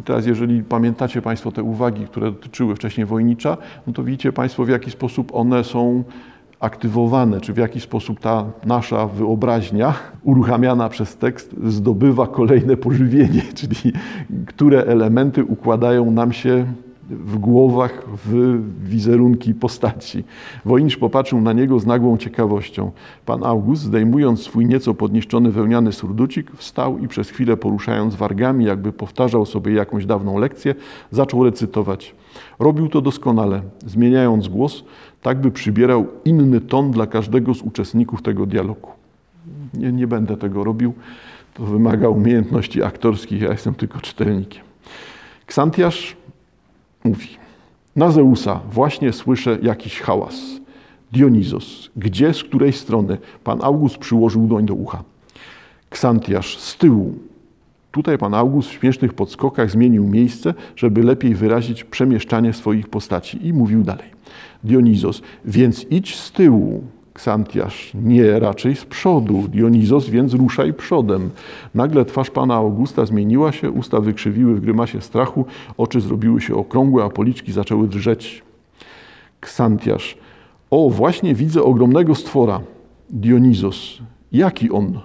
I 0.00 0.02
teraz, 0.02 0.26
jeżeli 0.26 0.62
pamiętacie 0.62 1.22
Państwo 1.22 1.52
te 1.52 1.62
uwagi, 1.62 2.06
które 2.06 2.30
dotyczyły 2.30 2.76
wcześniej 2.76 3.06
Wojnicza, 3.06 3.56
no 3.86 3.92
to 3.92 4.04
widzicie 4.04 4.32
Państwo, 4.32 4.64
w 4.64 4.68
jaki 4.68 4.90
sposób 4.90 5.34
one 5.34 5.64
są 5.64 6.04
aktywowane, 6.60 7.40
czy 7.40 7.52
w 7.52 7.56
jaki 7.56 7.80
sposób 7.80 8.20
ta 8.20 8.44
nasza 8.66 9.06
wyobraźnia, 9.06 9.94
uruchamiana 10.22 10.88
przez 10.88 11.16
tekst, 11.16 11.54
zdobywa 11.64 12.26
kolejne 12.26 12.76
pożywienie, 12.76 13.42
czyli 13.58 13.92
które 14.46 14.84
elementy 14.84 15.44
układają 15.44 16.10
nam 16.10 16.32
się 16.32 16.66
w 17.10 17.38
głowach 17.38 18.04
w 18.24 18.60
wizerunki 18.88 19.54
postaci. 19.54 20.24
Wojnicz 20.64 20.96
popatrzył 20.98 21.40
na 21.40 21.52
niego 21.52 21.80
z 21.80 21.86
nagłą 21.86 22.16
ciekawością. 22.16 22.90
Pan 23.26 23.44
August, 23.44 23.82
zdejmując 23.82 24.42
swój 24.42 24.66
nieco 24.66 24.94
podniszczony 24.94 25.50
wełniany 25.50 25.92
surducik, 25.92 26.50
wstał 26.56 26.98
i 26.98 27.08
przez 27.08 27.30
chwilę 27.30 27.56
poruszając 27.56 28.14
wargami, 28.14 28.64
jakby 28.64 28.92
powtarzał 28.92 29.46
sobie 29.46 29.72
jakąś 29.72 30.06
dawną 30.06 30.38
lekcję, 30.38 30.74
zaczął 31.10 31.44
recytować. 31.44 32.14
Robił 32.58 32.88
to 32.88 33.00
doskonale, 33.00 33.62
zmieniając 33.86 34.48
głos, 34.48 34.84
tak 35.22 35.40
by 35.40 35.50
przybierał 35.50 36.06
inny 36.24 36.60
ton 36.60 36.90
dla 36.90 37.06
każdego 37.06 37.54
z 37.54 37.62
uczestników 37.62 38.22
tego 38.22 38.46
dialogu. 38.46 38.90
Nie, 39.74 39.92
nie 39.92 40.06
będę 40.06 40.36
tego 40.36 40.64
robił, 40.64 40.94
to 41.54 41.64
wymaga 41.64 42.08
umiejętności 42.08 42.82
aktorskich, 42.82 43.42
ja 43.42 43.50
jestem 43.50 43.74
tylko 43.74 44.00
czytelnikiem. 44.00 44.64
Ksantiasz 45.46 46.16
mówi: 47.04 47.28
Na 47.96 48.10
Zeusa 48.10 48.60
właśnie 48.70 49.12
słyszę 49.12 49.58
jakiś 49.62 50.00
hałas. 50.00 50.34
Dionizos, 51.12 51.90
gdzie, 51.96 52.34
z 52.34 52.44
której 52.44 52.72
strony? 52.72 53.18
Pan 53.44 53.58
August 53.62 53.98
przyłożył 53.98 54.46
doń 54.46 54.66
do 54.66 54.74
ucha. 54.74 55.02
Ksantiasz, 55.90 56.58
z 56.58 56.76
tyłu. 56.76 57.14
Tutaj 57.92 58.18
pan 58.18 58.34
August 58.34 58.68
w 58.68 58.72
śmiesznych 58.72 59.14
podskokach 59.14 59.70
zmienił 59.70 60.08
miejsce, 60.08 60.54
żeby 60.76 61.02
lepiej 61.02 61.34
wyrazić 61.34 61.84
przemieszczanie 61.84 62.52
swoich 62.52 62.88
postaci 62.88 63.46
i 63.46 63.52
mówił 63.52 63.82
dalej. 63.82 64.08
Dionizos, 64.64 65.22
więc 65.44 65.86
idź 65.90 66.16
z 66.16 66.32
tyłu. 66.32 66.84
Ksantiasz, 67.14 67.90
nie, 67.94 68.38
raczej 68.38 68.76
z 68.76 68.84
przodu. 68.84 69.48
Dionizos, 69.48 70.08
więc 70.08 70.34
ruszaj 70.34 70.72
przodem. 70.72 71.30
Nagle 71.74 72.04
twarz 72.04 72.30
pana 72.30 72.54
Augusta 72.54 73.06
zmieniła 73.06 73.52
się, 73.52 73.70
usta 73.70 74.00
wykrzywiły 74.00 74.54
w 74.54 74.60
grymasie 74.60 75.00
strachu, 75.00 75.44
oczy 75.76 76.00
zrobiły 76.00 76.40
się 76.40 76.56
okrągłe, 76.56 77.04
a 77.04 77.08
policzki 77.08 77.52
zaczęły 77.52 77.88
drżeć. 77.88 78.42
Ksantiasz, 79.40 80.16
o, 80.70 80.90
właśnie 80.90 81.34
widzę 81.34 81.62
ogromnego 81.62 82.14
stwora. 82.14 82.60
Dionizos, 83.10 83.98
jaki 84.32 84.70
on? 84.70 85.00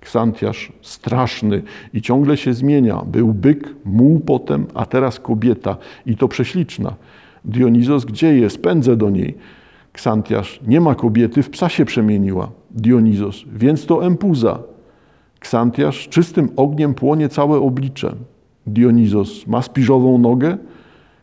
Ksantiasz, 0.00 0.72
straszny 0.82 1.62
i 1.94 2.02
ciągle 2.02 2.36
się 2.36 2.54
zmienia. 2.54 3.02
Był 3.06 3.34
byk, 3.34 3.74
muł 3.84 4.20
potem, 4.20 4.66
a 4.74 4.86
teraz 4.86 5.20
kobieta 5.20 5.76
i 6.06 6.16
to 6.16 6.28
prześliczna. 6.28 6.94
Dionizos, 7.44 8.04
gdzie 8.04 8.36
jest? 8.36 8.62
Pędzę 8.62 8.96
do 8.96 9.10
niej. 9.10 9.34
Ksantiasz, 9.92 10.60
nie 10.66 10.80
ma 10.80 10.94
kobiety, 10.94 11.42
w 11.42 11.50
psa 11.50 11.68
się 11.68 11.84
przemieniła. 11.84 12.50
Dionizos, 12.70 13.44
więc 13.52 13.86
to 13.86 14.06
empuza. 14.06 14.58
Ksantiasz, 15.40 16.08
czystym 16.08 16.48
ogniem 16.56 16.94
płonie 16.94 17.28
całe 17.28 17.58
oblicze. 17.58 18.14
Dionizos, 18.66 19.46
ma 19.46 19.62
spiżową 19.62 20.18
nogę? 20.18 20.58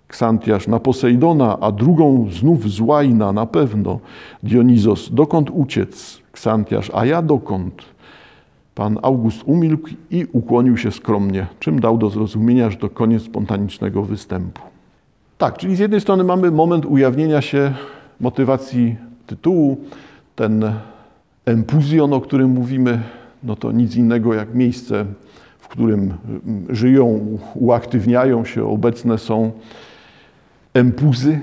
Ksantiasz, 0.08 0.68
na 0.68 0.80
Posejdona, 0.80 1.60
a 1.60 1.72
drugą 1.72 2.28
znów 2.32 2.72
z 2.72 2.80
łajna, 2.80 3.32
na 3.32 3.46
pewno. 3.46 4.00
Dionizos, 4.44 5.10
dokąd 5.14 5.50
uciec? 5.54 6.22
Ksantiasz, 6.32 6.92
a 6.94 7.06
ja 7.06 7.22
dokąd? 7.22 7.86
Pan 8.76 9.00
August 9.02 9.44
umilkł 9.46 9.90
i 10.12 10.26
ukłonił 10.32 10.78
się 10.78 10.92
skromnie, 10.92 11.48
czym 11.60 11.80
dał 11.80 11.98
do 11.98 12.10
zrozumienia, 12.10 12.70
że 12.70 12.78
to 12.78 12.90
koniec 12.90 13.24
spontanicznego 13.24 14.04
występu. 14.04 14.62
Tak, 15.38 15.58
czyli 15.58 15.76
z 15.76 15.80
jednej 15.80 16.02
strony 16.02 16.24
mamy 16.24 16.52
moment 16.52 16.86
ujawnienia 16.86 17.42
się 17.42 17.74
motywacji 18.20 18.96
tytułu, 19.28 19.78
ten 20.36 20.74
empuzjon, 21.46 22.14
o 22.14 22.22
którym 22.22 22.50
mówimy, 22.50 23.00
no 23.44 23.56
to 23.56 23.72
nic 23.72 23.96
innego 23.96 24.34
jak 24.34 24.56
miejsce, 24.56 25.06
w 25.60 25.68
którym 25.68 26.14
żyją, 26.70 27.38
uaktywniają 27.54 28.46
się, 28.46 28.66
obecne 28.66 29.18
są 29.18 29.52
empuzy. 30.74 31.40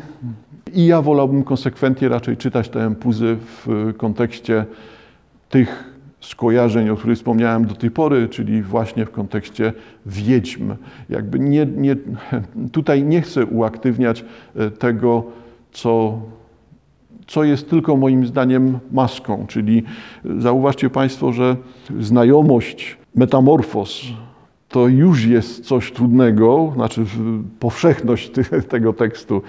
I 0.72 0.86
ja 0.86 1.02
wolałbym 1.02 1.44
konsekwentnie 1.44 2.08
raczej 2.08 2.36
czytać 2.36 2.68
te 2.68 2.84
empuzy 2.84 3.36
w 3.40 3.92
kontekście 3.96 4.64
tych 5.48 5.94
skojarzeń, 6.20 6.90
o 6.90 6.96
których 6.96 7.18
wspomniałem 7.18 7.66
do 7.66 7.74
tej 7.74 7.90
pory, 7.90 8.28
czyli 8.28 8.62
właśnie 8.62 9.06
w 9.06 9.10
kontekście 9.10 9.72
wiedźm. 10.06 10.74
Jakby 11.08 11.38
nie, 11.38 11.66
nie, 11.66 11.96
tutaj 12.72 13.04
nie 13.04 13.22
chcę 13.22 13.46
uaktywniać 13.46 14.24
e, 14.56 14.70
tego, 14.70 15.24
co, 15.72 16.20
co 17.26 17.44
jest 17.44 17.70
tylko 17.70 17.96
moim 17.96 18.26
zdaniem 18.26 18.78
maską, 18.92 19.46
czyli 19.48 19.82
zauważcie 20.38 20.90
Państwo, 20.90 21.32
że 21.32 21.56
znajomość 22.00 22.96
metamorfos 23.14 24.00
to 24.74 24.88
już 24.88 25.24
jest 25.24 25.66
coś 25.66 25.92
trudnego, 25.92 26.72
znaczy 26.74 27.04
powszechność 27.60 28.30
tego 28.68 28.92
tekstu 28.92 29.42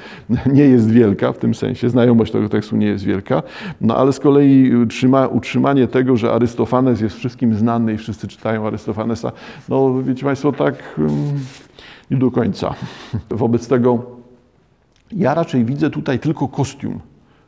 nie 0.46 0.64
jest 0.64 0.92
wielka 0.92 1.34
w 1.34 1.38
tym 1.38 1.56
sensie, 1.56 1.90
znajomość 1.90 2.32
tego 2.32 2.50
tekstu 2.50 2.78
nie 2.78 2.88
jest 2.88 3.04
wielka, 3.04 3.44
no 3.82 3.98
ale 3.98 4.14
z 4.14 4.20
kolei 4.20 4.72
utrzymanie 5.32 5.88
tego, 5.88 6.18
że 6.18 6.34
Arystofanes 6.34 7.02
jest 7.02 7.16
wszystkim 7.16 7.56
znany 7.56 7.94
i 7.94 7.98
wszyscy 7.98 8.28
czytają 8.28 8.68
Arystofanesa, 8.68 9.32
no 9.70 10.04
wiecie 10.04 10.26
Państwo, 10.26 10.52
tak 10.52 10.76
mm, 10.98 11.12
nie 12.12 12.18
do 12.18 12.32
końca. 12.32 12.74
Wobec 13.30 13.68
tego 13.68 14.04
ja 15.12 15.34
raczej 15.34 15.66
widzę 15.66 15.90
tutaj 15.90 16.20
tylko 16.20 16.48
kostium 16.48 17.00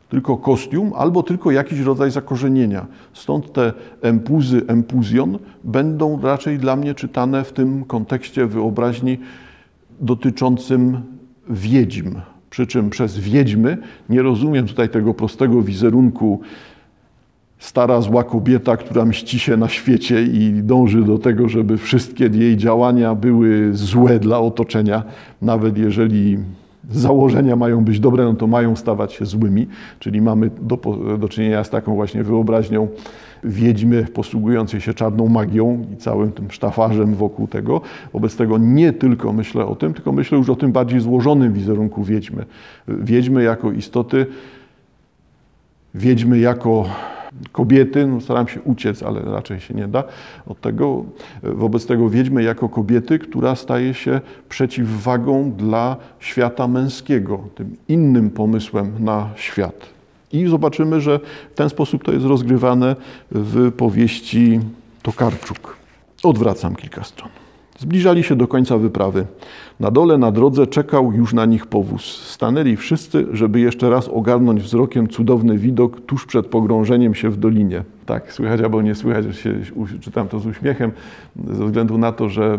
tylko 0.10 0.38
kostium 0.38 0.92
albo 0.96 1.24
tylko 1.24 1.52
jakiś 1.52 1.80
rodzaj 1.80 2.12
zakorzenienia. 2.12 2.86
Stąd 3.14 3.54
te 3.54 3.74
empuzy, 4.02 4.62
empuzjon 4.68 5.40
będą 5.64 6.22
raczej 6.22 6.58
dla 6.60 6.76
mnie 6.76 6.96
czytane 6.96 7.44
w 7.44 7.54
tym 7.54 7.86
kontekście 7.86 8.46
wyobraźni 8.46 9.18
dotyczącym 10.00 11.02
wiedźm. 11.50 12.16
Przy 12.50 12.68
czym 12.68 12.90
przez 12.90 13.18
wiedźmy 13.18 13.78
nie 14.10 14.22
rozumiem 14.22 14.68
tutaj 14.68 14.90
tego 14.90 15.14
prostego 15.14 15.62
wizerunku 15.62 16.42
stara 17.60 18.02
zła 18.02 18.24
kobieta, 18.24 18.78
która 18.78 19.06
mści 19.06 19.40
się 19.40 19.58
na 19.58 19.70
świecie 19.70 20.24
i 20.24 20.54
dąży 20.64 21.04
do 21.04 21.18
tego, 21.18 21.50
żeby 21.50 21.78
wszystkie 21.78 22.26
jej 22.26 22.58
działania 22.58 23.16
były 23.16 23.70
złe 23.74 24.20
dla 24.20 24.40
otoczenia, 24.40 25.04
nawet 25.42 25.78
jeżeli 25.78 26.38
założenia 26.92 27.56
mają 27.56 27.84
być 27.84 28.00
dobre, 28.00 28.24
no 28.24 28.34
to 28.34 28.48
mają 28.48 28.76
stawać 28.76 29.14
się 29.14 29.26
złymi, 29.26 29.68
czyli 30.00 30.22
mamy 30.22 30.50
do, 30.62 30.78
do 31.18 31.30
czynienia 31.30 31.64
z 31.64 31.70
taką 31.70 31.96
właśnie 31.96 32.24
wyobraźnią 32.24 32.88
wiedźmy 33.44 34.04
posługującej 34.04 34.82
się 34.82 34.94
czarną 34.94 35.28
magią 35.28 35.86
i 35.94 35.98
całym 35.98 36.32
tym 36.32 36.52
sztafarzem 36.52 37.16
wokół 37.16 37.48
tego. 37.48 37.82
Wobec 38.14 38.36
tego 38.36 38.58
nie 38.58 38.94
tylko 38.94 39.34
myślę 39.34 39.66
o 39.66 39.76
tym, 39.76 39.94
tylko 39.94 40.12
myślę 40.12 40.38
już 40.38 40.50
o 40.50 40.56
tym 40.56 40.72
bardziej 40.72 41.00
złożonym 41.00 41.54
wizerunku 41.54 42.04
wiedźmy. 42.04 42.46
Wiedźmy 42.88 43.44
jako 43.44 43.72
istoty, 43.72 44.26
wiedźmy 45.96 46.40
jako 46.40 46.86
kobiety, 47.52 48.08
no 48.08 48.22
staram 48.22 48.48
się 48.48 48.62
uciec, 48.62 49.04
ale 49.04 49.22
raczej 49.22 49.60
się 49.60 49.74
nie 49.74 49.88
da 49.88 50.04
od 50.48 50.62
tego. 50.62 51.06
Wobec 51.44 51.86
tego 51.86 52.10
wiedźmy 52.10 52.44
jako 52.44 52.70
kobiety, 52.70 53.20
która 53.20 53.56
staje 53.56 53.94
się 53.94 54.22
przeciwwagą 54.50 55.52
dla 55.52 55.96
świata 56.20 56.68
męskiego, 56.68 57.40
tym 57.56 57.76
innym 57.88 58.30
pomysłem 58.30 58.92
na 59.00 59.30
świat. 59.36 59.90
I 60.34 60.48
zobaczymy, 60.48 61.02
że 61.02 61.20
w 61.52 61.56
ten 61.56 61.70
sposób 61.70 62.04
to 62.04 62.12
jest 62.12 62.26
rozgrywane 62.26 62.96
w 63.32 63.72
powieści 63.72 64.60
Tokarczuk. 65.04 65.78
Odwracam 66.24 66.76
kilka 66.76 67.04
stron. 67.04 67.30
Zbliżali 67.78 68.24
się 68.24 68.36
do 68.36 68.48
końca 68.48 68.78
wyprawy. 68.78 69.26
Na 69.80 69.92
dole 69.92 70.18
na 70.18 70.32
drodze 70.32 70.68
czekał 70.68 71.14
już 71.14 71.34
na 71.34 71.46
nich 71.46 71.66
powóz. 71.66 72.22
Stanęli 72.22 72.76
wszyscy, 72.76 73.26
żeby 73.34 73.60
jeszcze 73.60 73.90
raz 73.90 74.08
ogarnąć 74.08 74.62
wzrokiem 74.62 75.08
cudowny 75.08 75.58
widok 75.58 76.02
tuż 76.02 76.26
przed 76.26 76.48
pogrążeniem 76.48 77.16
się 77.16 77.30
w 77.30 77.38
dolinie. 77.38 77.84
Tak, 78.06 78.34
słychać 78.34 78.62
albo 78.62 78.82
nie 78.82 78.96
słychać, 78.96 79.26
że 79.26 79.34
się, 79.34 79.54
czytam 80.00 80.28
to 80.28 80.40
z 80.40 80.46
uśmiechem, 80.46 80.92
ze 81.54 81.66
względu 81.66 81.98
na 81.98 82.12
to, 82.12 82.30
że 82.30 82.58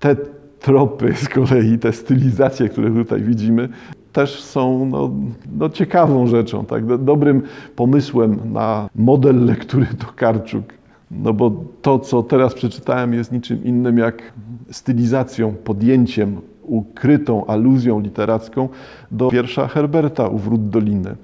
te 0.00 0.16
tropy 0.60 1.14
z 1.14 1.28
kolei, 1.28 1.78
te 1.78 1.92
stylizacje, 1.92 2.68
które 2.68 2.90
tutaj 2.90 3.22
widzimy, 3.22 3.68
też 4.12 4.42
są 4.42 4.86
no, 4.86 5.10
no 5.58 5.70
ciekawą 5.70 6.26
rzeczą, 6.26 6.64
tak? 6.64 7.04
dobrym 7.04 7.42
pomysłem 7.76 8.52
na 8.52 8.88
model 8.94 9.44
lektury 9.44 9.86
Tokarczuk. 9.98 10.75
No 11.10 11.32
bo 11.32 11.64
to, 11.82 11.98
co 11.98 12.22
teraz 12.22 12.54
przeczytałem, 12.54 13.14
jest 13.14 13.32
niczym 13.32 13.64
innym 13.64 13.98
jak 13.98 14.32
stylizacją, 14.70 15.54
podjęciem, 15.54 16.40
ukrytą 16.62 17.46
aluzją 17.46 18.00
literacką 18.00 18.68
do 19.10 19.30
wiersza 19.30 19.68
Herberta 19.68 20.28
u 20.28 20.38
Wrót 20.38 20.68
Doliny. 20.68 21.16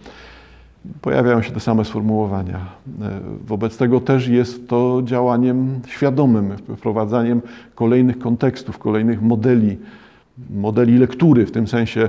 pojawiają 1.01 1.43
się 1.43 1.53
te 1.53 1.61
same 1.61 1.85
sformułowania. 1.85 2.57
E, 3.03 3.21
wobec 3.47 3.77
tego 3.77 4.01
też 4.01 4.29
jest 4.29 4.69
to 4.69 5.03
działaniem 5.05 5.81
świadomym, 5.87 6.57
wprowadzaniem 6.77 7.43
kolejnych 7.75 8.19
kontekstów, 8.19 8.79
kolejnych 8.79 9.23
modeli, 9.23 9.79
modeli 10.51 10.99
lektury, 10.99 11.47
w 11.47 11.53
tym 11.53 11.69
sensie, 11.69 12.09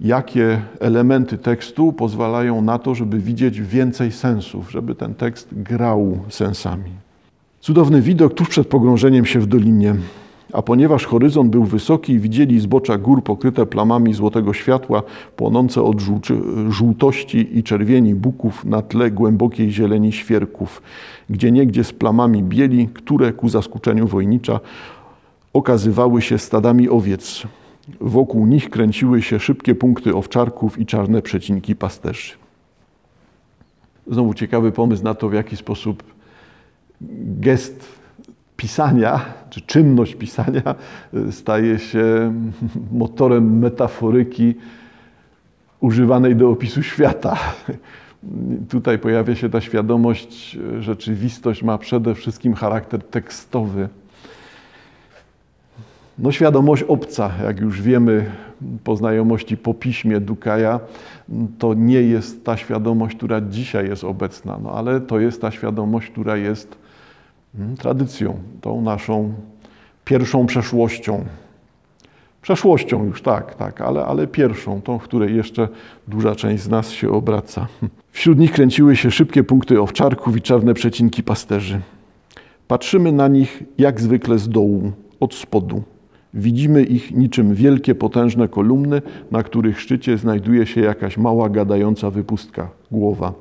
jakie 0.00 0.62
elementy 0.80 1.38
tekstu 1.38 1.92
pozwalają 1.92 2.62
na 2.62 2.78
to, 2.78 2.94
żeby 2.94 3.18
widzieć 3.18 3.60
więcej 3.60 4.12
sensów, 4.12 4.70
żeby 4.70 4.94
ten 4.94 5.14
tekst 5.14 5.48
grał 5.52 6.18
sensami. 6.28 6.90
Cudowny 7.60 8.00
widok 8.00 8.34
tuż 8.34 8.48
przed 8.48 8.68
pogrążeniem 8.68 9.24
się 9.24 9.40
w 9.40 9.46
dolinie. 9.46 9.94
A 10.52 10.62
ponieważ 10.62 11.06
horyzont 11.06 11.50
był 11.50 11.64
wysoki, 11.64 12.18
widzieli 12.18 12.60
zbocza 12.60 12.98
gór 12.98 13.22
pokryte 13.22 13.66
plamami 13.66 14.14
złotego 14.14 14.52
światła, 14.52 15.02
płonące 15.36 15.82
od 15.82 15.96
żółtości 16.68 17.58
i 17.58 17.62
czerwieni 17.62 18.14
buków 18.14 18.64
na 18.64 18.82
tle 18.82 19.10
głębokiej 19.10 19.72
zieleni 19.72 20.12
świerków, 20.12 20.82
gdzie 21.30 21.52
niegdzie 21.52 21.84
z 21.84 21.92
plamami 21.92 22.42
bieli, 22.42 22.88
które 22.94 23.32
ku 23.32 23.48
zaskoczeniu 23.48 24.06
wojnicza 24.06 24.60
okazywały 25.52 26.22
się 26.22 26.38
stadami 26.38 26.88
owiec. 26.88 27.42
Wokół 28.00 28.46
nich 28.46 28.70
kręciły 28.70 29.22
się 29.22 29.40
szybkie 29.40 29.74
punkty 29.74 30.14
owczarków 30.14 30.78
i 30.78 30.86
czarne 30.86 31.22
przecinki 31.22 31.76
pasterzy. 31.76 32.32
Znowu 34.06 34.34
ciekawy 34.34 34.72
pomysł 34.72 35.04
na 35.04 35.14
to, 35.14 35.28
w 35.28 35.34
jaki 35.34 35.56
sposób 35.56 36.02
gest 37.40 37.88
pisania, 38.56 39.20
czy 39.50 39.60
czynność 39.60 40.14
pisania 40.14 40.74
y, 41.14 41.32
staje 41.32 41.78
się 41.78 42.34
motorem 42.92 43.58
metaforyki 43.58 44.54
używanej 45.80 46.36
do 46.36 46.50
opisu 46.50 46.82
świata. 46.82 47.38
Tutaj 48.70 48.98
pojawia 48.98 49.34
się 49.34 49.50
ta 49.50 49.60
świadomość, 49.60 50.58
rzeczywistość 50.80 51.62
ma 51.62 51.78
przede 51.78 52.14
wszystkim 52.14 52.54
charakter 52.54 53.02
tekstowy. 53.02 53.88
No 56.18 56.32
świadomość 56.32 56.82
obca, 56.82 57.30
jak 57.44 57.60
już 57.60 57.82
wiemy 57.82 58.30
po 58.84 58.96
znajomości 58.96 59.56
po 59.56 59.74
piśmie 59.74 60.20
Dukaja, 60.20 60.80
to 61.58 61.74
nie 61.74 62.02
jest 62.02 62.44
ta 62.44 62.56
świadomość, 62.56 63.16
która 63.16 63.40
dzisiaj 63.40 63.88
jest 63.88 64.04
obecna, 64.04 64.58
no 64.62 64.70
ale 64.70 65.00
to 65.00 65.20
jest 65.20 65.40
ta 65.40 65.50
świadomość, 65.50 66.10
która 66.10 66.36
jest 66.36 66.84
Hmm, 67.56 67.76
tradycją, 67.76 68.38
tą 68.60 68.82
naszą 68.82 69.34
pierwszą 70.04 70.46
przeszłością. 70.46 71.24
Przeszłością 72.42 73.04
już 73.04 73.22
tak, 73.22 73.54
tak, 73.54 73.80
ale, 73.80 74.04
ale 74.04 74.26
pierwszą, 74.26 74.82
tą, 74.82 74.98
w 74.98 75.02
której 75.02 75.36
jeszcze 75.36 75.68
duża 76.08 76.34
część 76.34 76.62
z 76.62 76.68
nas 76.68 76.90
się 76.90 77.10
obraca. 77.10 77.66
Wśród 78.10 78.38
nich 78.38 78.52
kręciły 78.52 78.96
się 78.96 79.10
szybkie 79.10 79.44
punkty 79.44 79.80
owczarków 79.80 80.36
i 80.36 80.42
czarne 80.42 80.74
przecinki 80.74 81.22
pasterzy. 81.22 81.80
Patrzymy 82.68 83.12
na 83.12 83.28
nich 83.28 83.62
jak 83.78 84.00
zwykle 84.00 84.38
z 84.38 84.48
dołu, 84.48 84.92
od 85.20 85.34
spodu. 85.34 85.82
Widzimy 86.34 86.82
ich 86.82 87.16
niczym 87.16 87.54
wielkie, 87.54 87.94
potężne 87.94 88.48
kolumny, 88.48 89.02
na 89.30 89.42
których 89.42 89.80
szczycie 89.80 90.18
znajduje 90.18 90.66
się 90.66 90.80
jakaś 90.80 91.18
mała, 91.18 91.48
gadająca 91.48 92.10
wypustka, 92.10 92.68
głowa. 92.90 93.32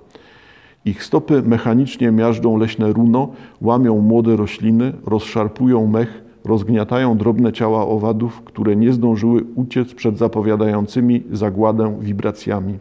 Ich 0.85 1.03
stopy 1.03 1.41
mechanicznie 1.41 2.11
miażdżą 2.11 2.57
leśne 2.57 2.93
runo, 2.93 3.31
łamią 3.61 3.99
młode 3.99 4.35
rośliny, 4.35 4.93
rozszarpują 5.05 5.87
mech, 5.87 6.23
rozgniatają 6.45 7.17
drobne 7.17 7.53
ciała 7.53 7.87
owadów, 7.87 8.41
które 8.41 8.75
nie 8.75 8.93
zdążyły 8.93 9.43
uciec 9.55 9.93
przed 9.93 10.17
zapowiadającymi 10.17 11.23
zagładę 11.31 11.97
wibracjami. 11.99 12.77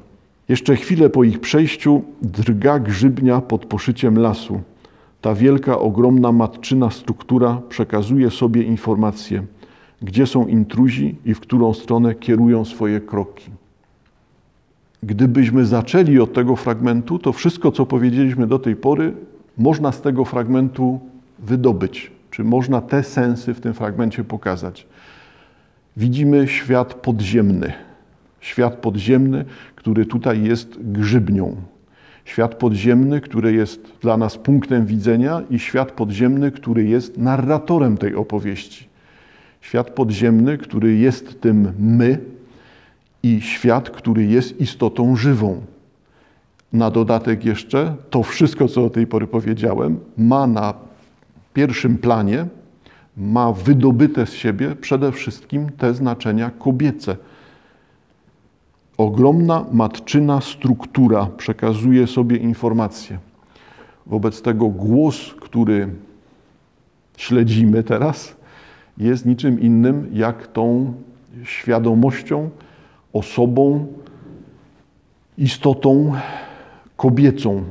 Jeszcze 0.49 0.77
chwilę 0.77 1.11
po 1.11 1.25
ich 1.25 1.41
przejściu 1.41 2.03
drga 2.23 2.79
grzybnia 2.79 3.41
pod 3.41 3.67
poszyciem 3.67 4.19
lasu. 4.19 4.61
Ta 5.21 5.35
wielka, 5.35 5.79
ogromna 5.79 6.33
matczyna 6.33 6.91
struktura 6.91 7.61
przekazuje 7.69 8.31
sobie 8.31 8.63
informacje, 8.63 9.43
gdzie 10.03 10.27
są 10.27 10.47
intruzi 10.47 11.17
i 11.25 11.35
w 11.35 11.41
którą 11.41 11.75
stronę 11.75 12.15
kierują 12.15 12.65
swoje 12.65 13.01
kroki. 13.01 13.51
Gdybyśmy 15.03 15.67
zaczęli 15.67 16.19
od 16.19 16.33
tego 16.33 16.57
fragmentu, 16.57 17.19
to 17.19 17.33
wszystko, 17.33 17.73
co 17.73 17.87
powiedzieliśmy 17.87 18.47
do 18.47 18.59
tej 18.59 18.77
pory, 18.77 19.13
można 19.59 19.93
z 19.93 20.01
tego 20.01 20.25
fragmentu 20.25 21.01
wydobyć, 21.39 22.13
czy 22.31 22.45
można 22.45 22.81
te 22.81 23.03
sensy 23.03 23.55
w 23.55 23.61
tym 23.61 23.75
fragmencie 23.75 24.25
pokazać. 24.25 24.87
Widzimy 25.97 26.49
świat 26.49 26.95
podziemny. 26.95 27.73
Świat 28.41 28.75
podziemny, 28.75 29.45
który 29.77 30.07
tutaj 30.07 30.43
jest 30.43 30.79
grzybnią. 30.93 31.57
Świat 32.25 32.55
podziemny, 32.55 33.21
który 33.21 33.53
jest 33.53 33.93
dla 34.01 34.17
nas 34.17 34.39
punktem 34.39 34.87
widzenia, 34.87 35.43
i 35.51 35.59
świat 35.59 35.93
podziemny, 35.93 36.51
który 36.51 36.85
jest 36.85 37.19
narratorem 37.19 37.97
tej 37.99 38.15
opowieści. 38.15 38.92
Świat 39.63 39.91
podziemny, 39.91 40.59
który 40.59 40.97
jest 40.97 41.41
tym 41.41 41.73
my, 41.79 42.19
i 43.23 43.41
świat, 43.41 43.91
który 43.91 44.25
jest 44.25 44.61
istotą 44.61 45.17
żywą. 45.17 45.61
Na 46.73 46.91
dodatek 46.91 47.45
jeszcze 47.45 47.95
to 48.11 48.23
wszystko, 48.23 48.69
co 48.69 48.83
do 48.83 48.91
tej 48.91 49.07
pory 49.07 49.27
powiedziałem, 49.27 50.01
ma 50.19 50.47
na 50.47 50.75
pierwszym 51.55 51.99
planie, 51.99 52.47
ma 53.17 53.53
wydobyte 53.53 54.27
z 54.27 54.33
siebie 54.33 54.77
przede 54.77 55.13
wszystkim 55.13 55.71
te 55.79 55.95
znaczenia 55.95 56.51
kobiece. 56.51 57.17
Ogromna 58.99 59.65
matczyna 59.73 60.41
struktura 60.41 61.27
przekazuje 61.37 62.07
sobie 62.07 62.37
informacje. 62.37 63.19
Wobec 64.07 64.43
tego 64.43 64.69
głos, 64.69 65.35
który 65.41 65.89
śledzimy 67.17 67.83
teraz, 67.83 68.37
jest 68.99 69.27
niczym 69.27 69.61
innym 69.61 70.11
jak 70.13 70.47
tą 70.47 70.95
świadomością, 71.45 72.51
osobą, 73.13 73.87
istotą 75.39 76.13
kobiecą, 76.97 77.65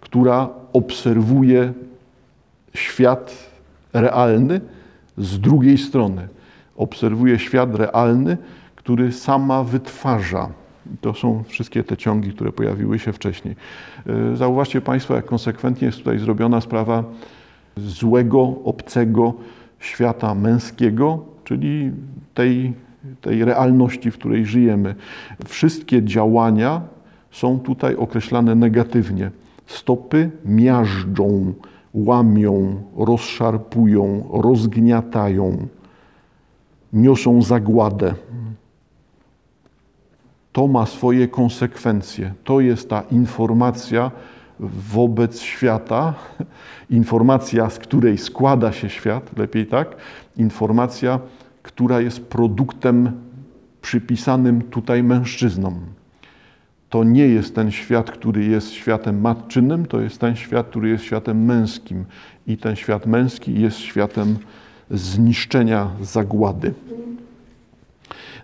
która 0.00 0.48
obserwuje 0.72 1.72
świat 2.74 3.50
realny 3.92 4.60
z 5.18 5.40
drugiej 5.40 5.78
strony. 5.78 6.28
Obserwuje 6.76 7.38
świat 7.38 7.74
realny, 7.74 8.36
który 8.76 9.12
sama 9.12 9.64
wytwarza. 9.64 10.48
To 11.00 11.14
są 11.14 11.44
wszystkie 11.48 11.84
te 11.84 11.96
ciągi, 11.96 12.32
które 12.32 12.52
pojawiły 12.52 12.98
się 12.98 13.12
wcześniej. 13.12 13.56
E, 14.06 14.36
zauważcie 14.36 14.80
Państwo, 14.80 15.14
jak 15.14 15.24
konsekwentnie 15.24 15.86
jest 15.86 15.98
tutaj 15.98 16.18
zrobiona 16.18 16.60
sprawa 16.60 17.04
złego, 17.76 18.54
obcego 18.64 19.34
świata 19.82 20.34
męskiego, 20.34 21.24
czyli 21.44 21.92
tej 22.34 22.72
tej 23.20 23.44
realności, 23.44 24.10
w 24.10 24.18
której 24.18 24.46
żyjemy. 24.46 24.94
Wszystkie 25.44 26.02
działania 26.02 26.80
są 27.30 27.60
tutaj 27.60 27.96
określane 27.96 28.54
negatywnie. 28.54 29.30
Stopy 29.66 30.30
miażdżą, 30.44 31.52
łamią, 31.94 32.82
rozszarpują, 32.96 34.28
rozgniatają, 34.32 35.66
niosą 36.92 37.42
zagładę. 37.42 38.14
To 40.52 40.68
ma 40.68 40.86
swoje 40.86 41.28
konsekwencje. 41.28 42.34
To 42.44 42.60
jest 42.60 42.90
ta 42.90 43.02
informacja 43.10 44.10
wobec 44.62 45.40
świata, 45.40 46.14
informacja, 46.90 47.70
z 47.70 47.78
której 47.78 48.18
składa 48.18 48.72
się 48.72 48.88
świat, 48.88 49.38
lepiej 49.38 49.66
tak, 49.66 49.96
informacja, 50.36 51.20
która 51.62 52.00
jest 52.00 52.26
produktem 52.26 53.12
przypisanym 53.82 54.62
tutaj 54.62 55.02
mężczyznom. 55.02 55.80
To 56.90 57.04
nie 57.04 57.26
jest 57.26 57.54
ten 57.54 57.70
świat, 57.70 58.10
który 58.10 58.44
jest 58.44 58.72
światem 58.72 59.20
matczynym, 59.20 59.86
to 59.86 60.00
jest 60.00 60.18
ten 60.18 60.36
świat, 60.36 60.66
który 60.66 60.88
jest 60.88 61.04
światem 61.04 61.44
męskim. 61.44 62.04
I 62.46 62.56
ten 62.56 62.76
świat 62.76 63.06
męski 63.06 63.60
jest 63.60 63.78
światem 63.78 64.36
zniszczenia, 64.90 65.90
zagłady. 66.02 66.74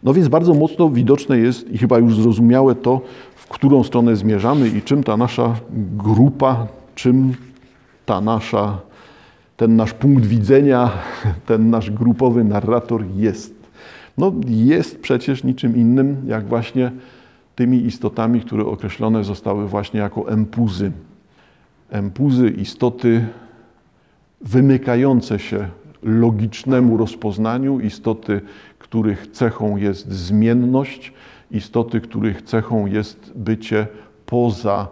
No 0.03 0.15
więc 0.15 0.29
bardzo 0.29 0.55
mocno 0.55 0.91
widoczne 0.91 1.39
jest 1.39 1.71
i 1.71 1.79
chyba 1.79 1.99
już 1.99 2.17
zrozumiałe 2.17 2.75
to, 2.75 3.01
w 3.49 3.53
którą 3.53 3.85
stronę 3.85 4.17
zmierzamy 4.17 4.69
i 4.69 4.83
czym 4.83 5.05
ta 5.05 5.17
nasza 5.17 5.55
grupa, 5.97 6.67
czym 6.95 7.35
ta 8.07 8.21
nasza 8.21 8.79
ten 9.57 9.77
nasz 9.77 9.93
punkt 9.93 10.27
widzenia, 10.27 10.91
ten 11.47 11.71
nasz 11.71 11.91
grupowy 11.91 12.45
narrator 12.45 13.05
jest. 13.17 13.55
No, 14.19 14.33
jest 14.47 15.01
przecież 15.01 15.45
niczym 15.45 15.77
innym, 15.77 16.17
jak 16.27 16.47
właśnie 16.47 16.93
tymi 17.57 17.87
istotami, 17.87 18.41
które 18.41 18.67
określone 18.67 19.25
zostały 19.25 19.69
właśnie 19.69 20.01
jako 20.01 20.31
empuzy. 20.31 20.93
Empuzy, 21.91 22.51
istoty 22.51 23.27
wymykające 24.41 25.39
się 25.39 25.69
logicznemu 26.03 26.97
rozpoznaniu, 26.97 27.81
istoty, 27.81 28.41
których 28.79 29.27
cechą 29.27 29.77
jest 29.77 30.13
zmienność, 30.13 31.13
istoty, 31.51 32.01
których 32.01 32.43
cechą 32.43 32.87
jest 32.87 33.33
bycie 33.37 33.87
poza 34.27 34.89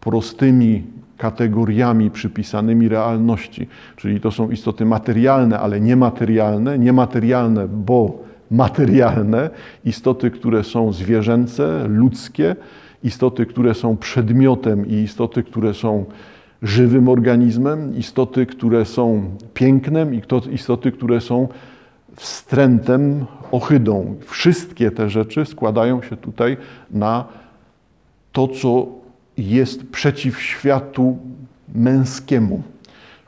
prostymi 0.00 0.84
kategoriami 1.16 2.10
przypisanymi 2.10 2.88
realności, 2.88 3.68
czyli 3.96 4.20
to 4.20 4.30
są 4.30 4.50
istoty 4.50 4.84
materialne, 4.84 5.58
ale 5.58 5.80
niematerialne, 5.80 6.78
niematerialne, 6.78 7.68
bo 7.68 8.24
materialne, 8.50 9.50
istoty, 9.84 10.30
które 10.30 10.64
są 10.64 10.92
zwierzęce, 10.92 11.88
ludzkie, 11.88 12.56
istoty, 13.04 13.46
które 13.46 13.74
są 13.74 13.96
przedmiotem 13.96 14.86
i 14.86 14.94
istoty, 14.94 15.42
które 15.42 15.74
są 15.74 16.04
żywym 16.62 17.08
organizmem, 17.08 17.96
istoty, 17.96 18.46
które 18.46 18.84
są 18.84 19.30
pięknem 19.54 20.14
i 20.14 20.22
istoty, 20.52 20.92
które 20.92 21.20
są 21.20 21.48
wstrętem, 22.16 23.26
ohydą. 23.56 24.16
Wszystkie 24.26 24.90
te 24.90 25.10
rzeczy 25.10 25.44
składają 25.44 26.02
się 26.02 26.16
tutaj 26.16 26.56
na 26.90 27.24
to, 28.32 28.48
co 28.48 28.86
jest 29.36 29.90
przeciw 29.90 30.40
światu 30.42 31.18
męskiemu. 31.74 32.62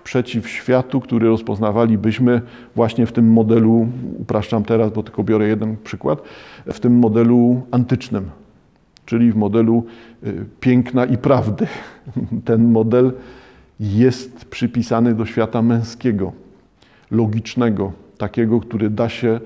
Przeciw 0.04 0.48
światu, 0.48 1.00
który 1.00 1.28
rozpoznawalibyśmy 1.28 2.42
właśnie 2.76 3.06
w 3.06 3.12
tym 3.12 3.32
modelu, 3.32 3.88
upraszczam 4.18 4.64
teraz, 4.64 4.92
bo 4.92 5.02
tylko 5.02 5.24
biorę 5.24 5.48
jeden 5.48 5.76
przykład, 5.76 6.22
w 6.66 6.80
tym 6.80 6.98
modelu 6.98 7.62
antycznym, 7.70 8.30
czyli 9.06 9.32
w 9.32 9.36
modelu 9.36 9.84
y, 10.26 10.44
piękna 10.60 11.04
i 11.04 11.18
prawdy. 11.18 11.66
Ten 12.44 12.70
model 12.70 13.12
jest 13.80 14.44
przypisany 14.44 15.14
do 15.14 15.26
świata 15.26 15.62
męskiego, 15.62 16.32
logicznego, 17.10 17.92
takiego, 18.18 18.60
który 18.60 18.90
da 18.90 19.08
się 19.08 19.40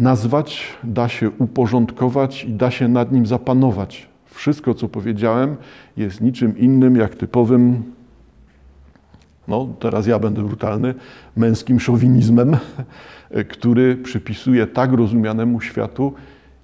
nazwać, 0.00 0.62
da 0.84 1.08
się 1.08 1.30
uporządkować 1.38 2.44
i 2.44 2.52
da 2.52 2.70
się 2.70 2.88
nad 2.88 3.12
nim 3.12 3.26
zapanować. 3.26 4.08
Wszystko, 4.26 4.74
co 4.74 4.88
powiedziałem, 4.88 5.56
jest 5.96 6.20
niczym 6.20 6.58
innym 6.58 6.96
jak 6.96 7.14
typowym, 7.14 7.82
no 9.48 9.68
teraz 9.80 10.06
ja 10.06 10.18
będę 10.18 10.42
brutalny, 10.42 10.94
męskim 11.36 11.80
szowinizmem, 11.80 12.56
który 13.48 13.96
przypisuje 13.96 14.66
tak 14.66 14.92
rozumianemu 14.92 15.60
światu 15.60 16.12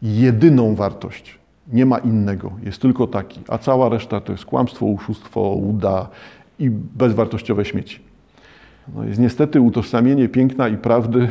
jedyną 0.03 0.75
wartość. 0.75 1.39
Nie 1.73 1.87
ma 1.87 1.99
innego, 1.99 2.53
jest 2.63 2.83
tylko 2.83 3.07
taki, 3.07 3.41
a 3.49 3.59
cała 3.59 3.89
reszta 3.89 4.21
to 4.21 4.33
jest 4.33 4.45
kłamstwo, 4.45 4.87
oszustwo, 4.87 5.41
uda 5.41 6.09
i 6.59 6.71
bezwartościowe 6.71 7.65
śmieci. 7.65 8.01
No 8.95 9.05
jest 9.05 9.21
niestety 9.21 9.61
utożsamienie 9.61 10.29
piękna 10.29 10.69
i 10.69 10.77
prawdy 10.77 11.29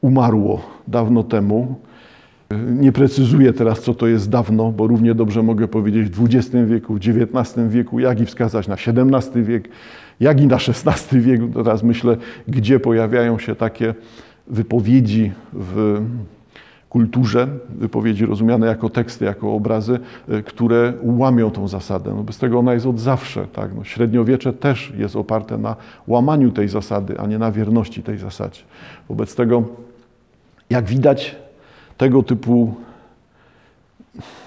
umarło 0.00 0.60
dawno 0.88 1.22
temu. 1.22 1.74
Nie 2.66 2.92
precyzuję 2.92 3.52
teraz, 3.52 3.80
co 3.80 3.94
to 3.94 4.06
jest 4.06 4.30
dawno, 4.30 4.72
bo 4.72 4.86
równie 4.86 5.14
dobrze 5.14 5.42
mogę 5.42 5.68
powiedzieć 5.68 6.08
w 6.08 6.24
XX 6.24 6.56
wieku, 6.66 6.94
w 6.94 6.96
XIX 6.96 7.68
wieku, 7.68 8.00
jak 8.00 8.20
i 8.20 8.26
wskazać 8.26 8.68
na 8.68 8.74
XVII 8.74 9.42
wiek, 9.42 9.68
jak 10.20 10.40
i 10.40 10.46
na 10.46 10.56
XVI 10.56 11.20
wiek. 11.20 11.40
Teraz 11.54 11.82
myślę, 11.82 12.16
gdzie 12.48 12.80
pojawiają 12.80 13.38
się 13.38 13.54
takie 13.54 13.94
wypowiedzi 14.46 15.32
w 15.52 16.00
kulturze, 16.96 17.48
wypowiedzi 17.68 18.26
rozumiane 18.26 18.66
jako 18.66 18.90
teksty, 18.90 19.24
jako 19.24 19.54
obrazy, 19.54 19.98
e, 20.28 20.42
które 20.42 20.92
łamią 21.02 21.50
tą 21.50 21.68
zasadę. 21.68 22.14
No 22.14 22.22
bez 22.22 22.38
tego 22.38 22.58
ona 22.58 22.74
jest 22.74 22.86
od 22.86 23.00
zawsze. 23.00 23.46
Tak? 23.52 23.74
No 23.74 23.84
średniowiecze 23.84 24.52
też 24.52 24.92
jest 24.98 25.16
oparte 25.16 25.58
na 25.58 25.76
łamaniu 26.06 26.50
tej 26.50 26.68
zasady, 26.68 27.18
a 27.18 27.26
nie 27.26 27.38
na 27.38 27.52
wierności 27.52 28.02
tej 28.02 28.18
zasadzie. 28.18 28.62
Wobec 29.08 29.34
tego, 29.34 29.64
jak 30.70 30.84
widać, 30.84 31.36
tego 31.96 32.22
typu 32.22 32.74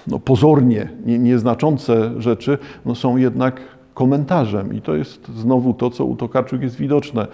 no, 0.06 0.18
pozornie 0.18 0.88
nie, 1.06 1.18
nieznaczące 1.18 2.20
rzeczy 2.20 2.58
no, 2.86 2.94
są 2.94 3.16
jednak 3.16 3.60
komentarzem. 3.94 4.74
I 4.74 4.80
to 4.80 4.94
jest 4.94 5.28
znowu 5.28 5.74
to, 5.74 5.90
co 5.90 6.04
u 6.04 6.16
Tokarczuk 6.16 6.62
jest 6.62 6.76
widoczne. 6.76 7.26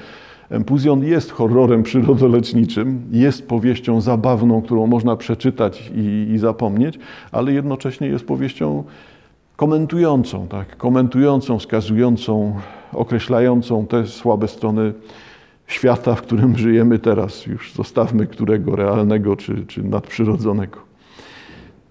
Empuzjon 0.50 1.04
jest 1.04 1.30
horrorem 1.30 1.82
przyrodoleczniczym, 1.82 3.02
jest 3.10 3.48
powieścią 3.48 4.00
zabawną, 4.00 4.62
którą 4.62 4.86
można 4.86 5.16
przeczytać 5.16 5.92
i, 5.94 6.32
i 6.34 6.38
zapomnieć, 6.38 6.98
ale 7.32 7.52
jednocześnie 7.52 8.06
jest 8.08 8.26
powieścią 8.26 8.84
komentującą, 9.56 10.48
tak? 10.48 10.76
komentującą, 10.76 11.58
wskazującą, 11.58 12.54
określającą 12.92 13.86
te 13.86 14.06
słabe 14.06 14.48
strony 14.48 14.92
świata, 15.66 16.14
w 16.14 16.22
którym 16.22 16.58
żyjemy 16.58 16.98
teraz. 16.98 17.46
Już 17.46 17.74
zostawmy 17.74 18.26
którego 18.26 18.76
realnego 18.76 19.36
czy, 19.36 19.66
czy 19.66 19.82
nadprzyrodzonego. 19.82 20.78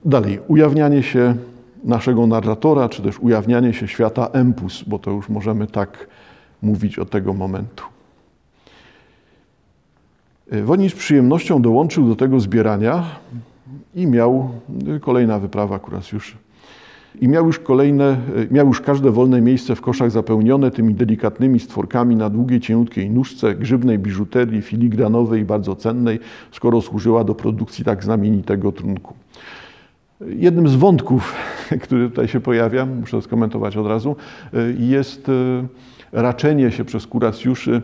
Dalej, 0.06 0.40
ujawnianie 0.48 1.04
się 1.04 1.36
naszego 1.84 2.28
narratora, 2.28 2.90
czy 2.90 3.02
też 3.02 3.20
ujawnianie 3.20 3.74
się 3.74 3.88
świata 3.88 4.28
empus, 4.34 4.84
bo 4.88 5.00
to 5.00 5.12
już 5.12 5.30
możemy 5.30 5.68
tak 5.68 6.08
mówić 6.62 7.00
od 7.00 7.10
tego 7.10 7.34
momentu. 7.34 7.84
E, 10.52 10.62
Woni 10.62 10.90
z 10.90 10.94
przyjemnością 10.94 11.62
dołączył 11.62 12.08
do 12.08 12.16
tego 12.16 12.40
zbierania 12.40 13.04
i 13.96 14.08
miał 14.08 14.50
e, 14.96 15.00
kolejna 15.00 15.40
wyprawa 15.40 15.76
akurat 15.76 16.12
już. 16.12 16.38
I 17.22 17.28
miał 17.28 17.46
już 17.48 17.60
kolejne, 17.60 18.06
e, 18.06 18.18
miał 18.54 18.68
już 18.68 18.82
każde 18.82 19.12
wolne 19.12 19.42
miejsce 19.42 19.76
w 19.76 19.82
koszach 19.82 20.12
zapełnione 20.12 20.72
tymi 20.72 20.94
delikatnymi 20.94 21.60
stworkami 21.60 22.16
na 22.16 22.30
długiej, 22.30 22.60
cieniutkiej 22.60 23.10
nóżce, 23.10 23.56
grzybnej 23.56 24.00
biżuterii, 24.00 24.62
filigranowej 24.62 25.42
i 25.42 25.46
bardzo 25.46 25.76
cennej, 25.76 26.20
skoro 26.52 26.82
służyła 26.82 27.24
do 27.24 27.36
produkcji 27.36 27.86
tak 27.86 28.04
znamienitego 28.04 28.72
trunku. 28.72 29.14
Jednym 30.28 30.68
z 30.68 30.76
wątków, 30.76 31.34
który 31.84 32.10
tutaj 32.10 32.28
się 32.28 32.40
pojawia, 32.40 32.86
muszę 32.86 33.22
skomentować 33.22 33.78
od 33.78 33.88
razu, 33.88 34.16
jest 34.80 35.32
raczenie 36.16 36.72
się 36.72 36.86
przez 36.86 37.08
kuracjuszy 37.08 37.82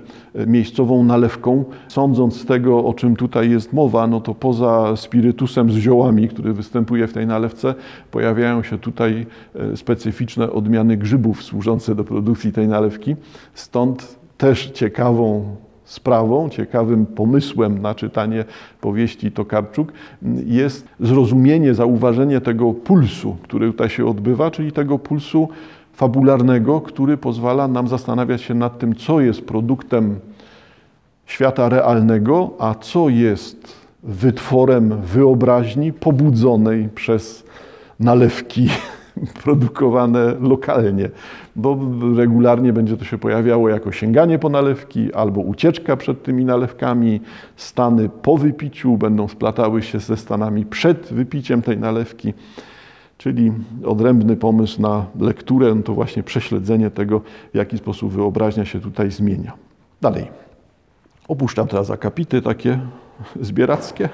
miejscową 0.48 1.04
nalewką. 1.04 1.66
Sądząc 1.88 2.42
z 2.42 2.46
tego, 2.46 2.86
o 2.86 2.94
czym 2.94 3.16
tutaj 3.16 3.50
jest 3.50 3.74
mowa, 3.74 4.08
no 4.08 4.22
to 4.22 4.36
poza 4.36 4.96
spirytusem 4.96 5.72
z 5.72 5.76
ziołami, 5.76 6.28
który 6.28 6.54
występuje 6.54 7.08
w 7.08 7.14
tej 7.14 7.28
nalewce, 7.28 7.76
pojawiają 8.12 8.64
się 8.64 8.78
tutaj 8.78 9.26
e, 9.56 9.78
specyficzne 9.78 10.52
odmiany 10.52 10.98
grzybów 10.98 11.44
służące 11.44 11.96
do 11.96 12.04
produkcji 12.04 12.52
tej 12.52 12.68
nalewki. 12.68 13.16
Stąd 13.54 14.20
też 14.38 14.70
ciekawą 14.70 15.56
sprawą, 15.92 16.50
ciekawym 16.50 17.06
pomysłem 17.06 17.82
na 17.82 17.96
czytanie 17.96 18.46
powieści 18.82 19.32
Tokarczuk 19.32 19.92
jest 20.46 20.88
zrozumienie, 21.00 21.74
zauważenie 21.74 22.42
tego 22.42 22.74
pulsu, 22.74 23.38
który 23.44 23.68
tutaj 23.68 23.90
się 23.90 24.06
odbywa, 24.06 24.52
czyli 24.52 24.72
tego 24.72 25.00
pulsu 25.00 25.50
fabularnego, 25.94 26.82
który 26.82 27.18
pozwala 27.18 27.68
nam 27.68 27.88
zastanawiać 27.88 28.42
się 28.42 28.54
nad 28.54 28.80
tym, 28.80 28.96
co 28.96 29.22
jest 29.22 29.46
produktem 29.46 30.20
świata 31.26 31.70
realnego, 31.70 32.50
a 32.60 32.76
co 32.76 33.10
jest 33.10 33.76
wytworem 34.04 35.02
wyobraźni 35.02 35.94
pobudzonej 35.94 36.90
przez 36.96 37.44
nalewki 38.00 38.70
produkowane 39.44 40.36
lokalnie, 40.42 41.10
bo 41.56 41.78
regularnie 42.16 42.74
będzie 42.74 42.98
to 42.98 43.06
się 43.06 43.18
pojawiało 43.18 43.70
jako 43.70 43.92
sięganie 43.92 44.40
po 44.40 44.50
nalewki 44.50 45.14
albo 45.14 45.42
ucieczka 45.42 45.98
przed 45.98 46.24
tymi 46.24 46.46
nalewkami. 46.46 47.22
Stany 47.56 48.10
po 48.10 48.38
wypiciu 48.38 48.98
będą 48.98 49.28
splatały 49.28 49.82
się 49.82 50.00
ze 50.00 50.18
stanami 50.18 50.66
przed 50.66 51.14
wypiciem 51.14 51.62
tej 51.62 51.78
nalewki. 51.78 52.34
Czyli 53.18 53.52
odrębny 53.86 54.36
pomysł 54.36 54.82
na 54.82 55.06
lekturę 55.20 55.82
to 55.86 55.94
właśnie 55.94 56.24
prześledzenie 56.24 56.90
tego, 56.90 57.22
w 57.54 57.58
jaki 57.58 57.78
sposób 57.78 58.12
wyobraźnia 58.12 58.66
się 58.66 58.80
tutaj 58.80 59.12
zmienia. 59.12 59.54
Dalej. 60.02 60.28
Opuszczam 61.28 61.68
teraz 61.68 61.90
akapity 61.90 62.42
takie 62.42 62.80
zbierackie. 63.42 64.10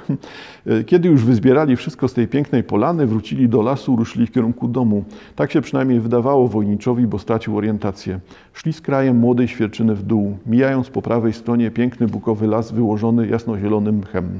Kiedy 0.85 1.09
już 1.09 1.25
wyzbierali 1.25 1.75
wszystko 1.75 2.07
z 2.07 2.13
tej 2.13 2.27
pięknej 2.27 2.63
polany, 2.63 3.07
wrócili 3.07 3.49
do 3.49 3.61
lasu, 3.61 3.95
ruszyli 3.95 4.27
w 4.27 4.31
kierunku 4.31 4.67
domu. 4.67 5.03
Tak 5.35 5.51
się 5.51 5.61
przynajmniej 5.61 5.99
wydawało 5.99 6.47
wojniczowi, 6.47 7.07
bo 7.07 7.19
stracił 7.19 7.57
orientację. 7.57 8.19
Szli 8.53 8.73
z 8.73 8.81
krajem 8.81 9.17
młodej 9.17 9.47
świerczyny 9.47 9.95
w 9.95 10.03
dół, 10.03 10.37
mijając 10.45 10.89
po 10.89 11.01
prawej 11.01 11.33
stronie 11.33 11.71
piękny 11.71 12.07
bukowy 12.07 12.47
las 12.47 12.71
wyłożony 12.71 13.27
jasnozielonym 13.27 13.95
mchem. 13.97 14.39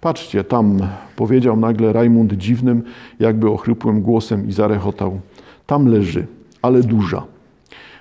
Patrzcie, 0.00 0.44
tam, 0.44 0.78
powiedział 1.16 1.56
nagle 1.56 1.92
Rajmund 1.92 2.32
dziwnym, 2.32 2.82
jakby 3.20 3.50
ochrypłym 3.50 4.02
głosem 4.02 4.48
i 4.48 4.52
zarechotał. 4.52 5.20
Tam 5.66 5.86
leży, 5.86 6.26
ale 6.62 6.82
duża. 6.82 7.22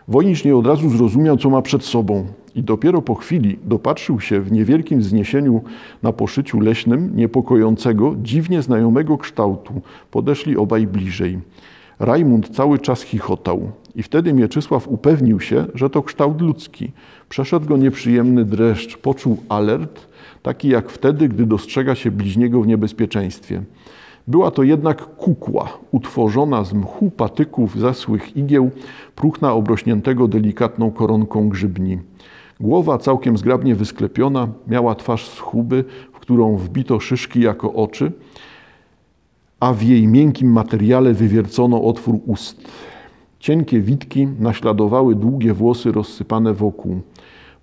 Wojnicz 0.09 0.45
nie 0.45 0.55
od 0.55 0.67
razu 0.67 0.89
zrozumiał, 0.89 1.37
co 1.37 1.49
ma 1.49 1.61
przed 1.61 1.83
sobą 1.83 2.25
i 2.55 2.63
dopiero 2.63 3.01
po 3.01 3.15
chwili 3.15 3.59
dopatrzył 3.63 4.19
się 4.19 4.41
w 4.41 4.51
niewielkim 4.51 4.99
wzniesieniu 4.99 5.61
na 6.03 6.13
poszyciu 6.13 6.59
leśnym 6.59 7.15
niepokojącego, 7.15 8.15
dziwnie 8.23 8.61
znajomego 8.61 9.17
kształtu. 9.17 9.81
Podeszli 10.11 10.57
obaj 10.57 10.87
bliżej. 10.87 11.39
Rajmund 11.99 12.49
cały 12.49 12.79
czas 12.79 13.01
chichotał 13.01 13.71
i 13.95 14.03
wtedy 14.03 14.33
Mieczysław 14.33 14.87
upewnił 14.87 15.39
się, 15.39 15.65
że 15.73 15.89
to 15.89 16.03
kształt 16.03 16.41
ludzki. 16.41 16.91
Przeszedł 17.29 17.65
go 17.65 17.77
nieprzyjemny 17.77 18.45
dreszcz, 18.45 18.97
poczuł 18.97 19.37
alert, 19.49 20.07
taki 20.43 20.67
jak 20.69 20.89
wtedy, 20.89 21.29
gdy 21.29 21.45
dostrzega 21.45 21.95
się 21.95 22.11
bliźniego 22.11 22.61
w 22.61 22.67
niebezpieczeństwie. 22.67 23.63
Była 24.27 24.51
to 24.51 24.63
jednak 24.63 25.15
kukła, 25.15 25.67
utworzona 25.91 26.63
z 26.63 26.73
mchu, 26.73 27.11
patyków, 27.11 27.79
zasłych 27.79 28.37
igieł, 28.37 28.71
próchna 29.15 29.53
obrośniętego 29.53 30.27
delikatną 30.27 30.91
koronką 30.91 31.49
grzybni. 31.49 31.99
Głowa 32.59 32.97
całkiem 32.97 33.37
zgrabnie 33.37 33.75
wysklepiona, 33.75 34.47
miała 34.67 34.95
twarz 34.95 35.29
z 35.29 35.39
chuby, 35.39 35.83
w 36.13 36.19
którą 36.19 36.55
wbito 36.55 36.99
szyszki 36.99 37.41
jako 37.41 37.73
oczy, 37.73 38.11
a 39.59 39.73
w 39.73 39.83
jej 39.83 40.07
miękkim 40.07 40.51
materiale 40.51 41.13
wywiercono 41.13 41.83
otwór 41.83 42.15
ust. 42.25 42.67
Cienkie 43.39 43.79
witki 43.81 44.27
naśladowały 44.39 45.15
długie 45.15 45.53
włosy 45.53 45.91
rozsypane 45.91 46.53
wokół. 46.53 47.01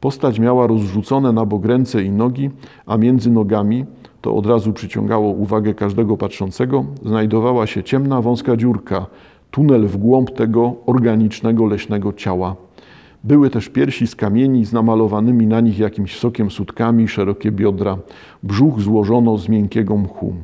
Postać 0.01 0.39
miała 0.39 0.67
rozrzucone 0.67 1.33
na 1.33 1.47
bok 1.47 1.65
ręce 1.65 2.03
i 2.03 2.11
nogi, 2.11 2.51
a 2.87 2.97
między 2.97 3.31
nogami, 3.31 3.85
to 4.27 4.35
od 4.35 4.47
razu 4.47 4.73
przyciągało 4.73 5.31
uwagę 5.31 5.75
każdego 5.75 6.17
patrzącego, 6.17 6.85
znajdowała 7.05 7.67
się 7.67 7.83
ciemna, 7.83 8.23
wąska 8.23 8.57
dziurka, 8.57 9.07
tunel 9.51 9.87
w 9.87 9.97
głąb 9.97 10.31
tego 10.31 10.75
organicznego, 10.87 11.67
leśnego 11.67 12.13
ciała. 12.13 12.57
Były 13.25 13.51
też 13.51 13.69
piersi 13.69 14.07
z 14.07 14.17
kamieni 14.17 14.65
z 14.65 14.73
namalowanymi 14.73 15.47
na 15.47 15.61
nich 15.61 15.79
jakimś 15.79 16.19
sokiem 16.19 16.51
sutkami, 16.51 17.09
szerokie 17.09 17.53
biodra. 17.53 17.99
Brzuch 18.43 18.81
złożono 18.81 19.39
z 19.39 19.49
miękkiego 19.49 19.97
mchu. 19.97 20.35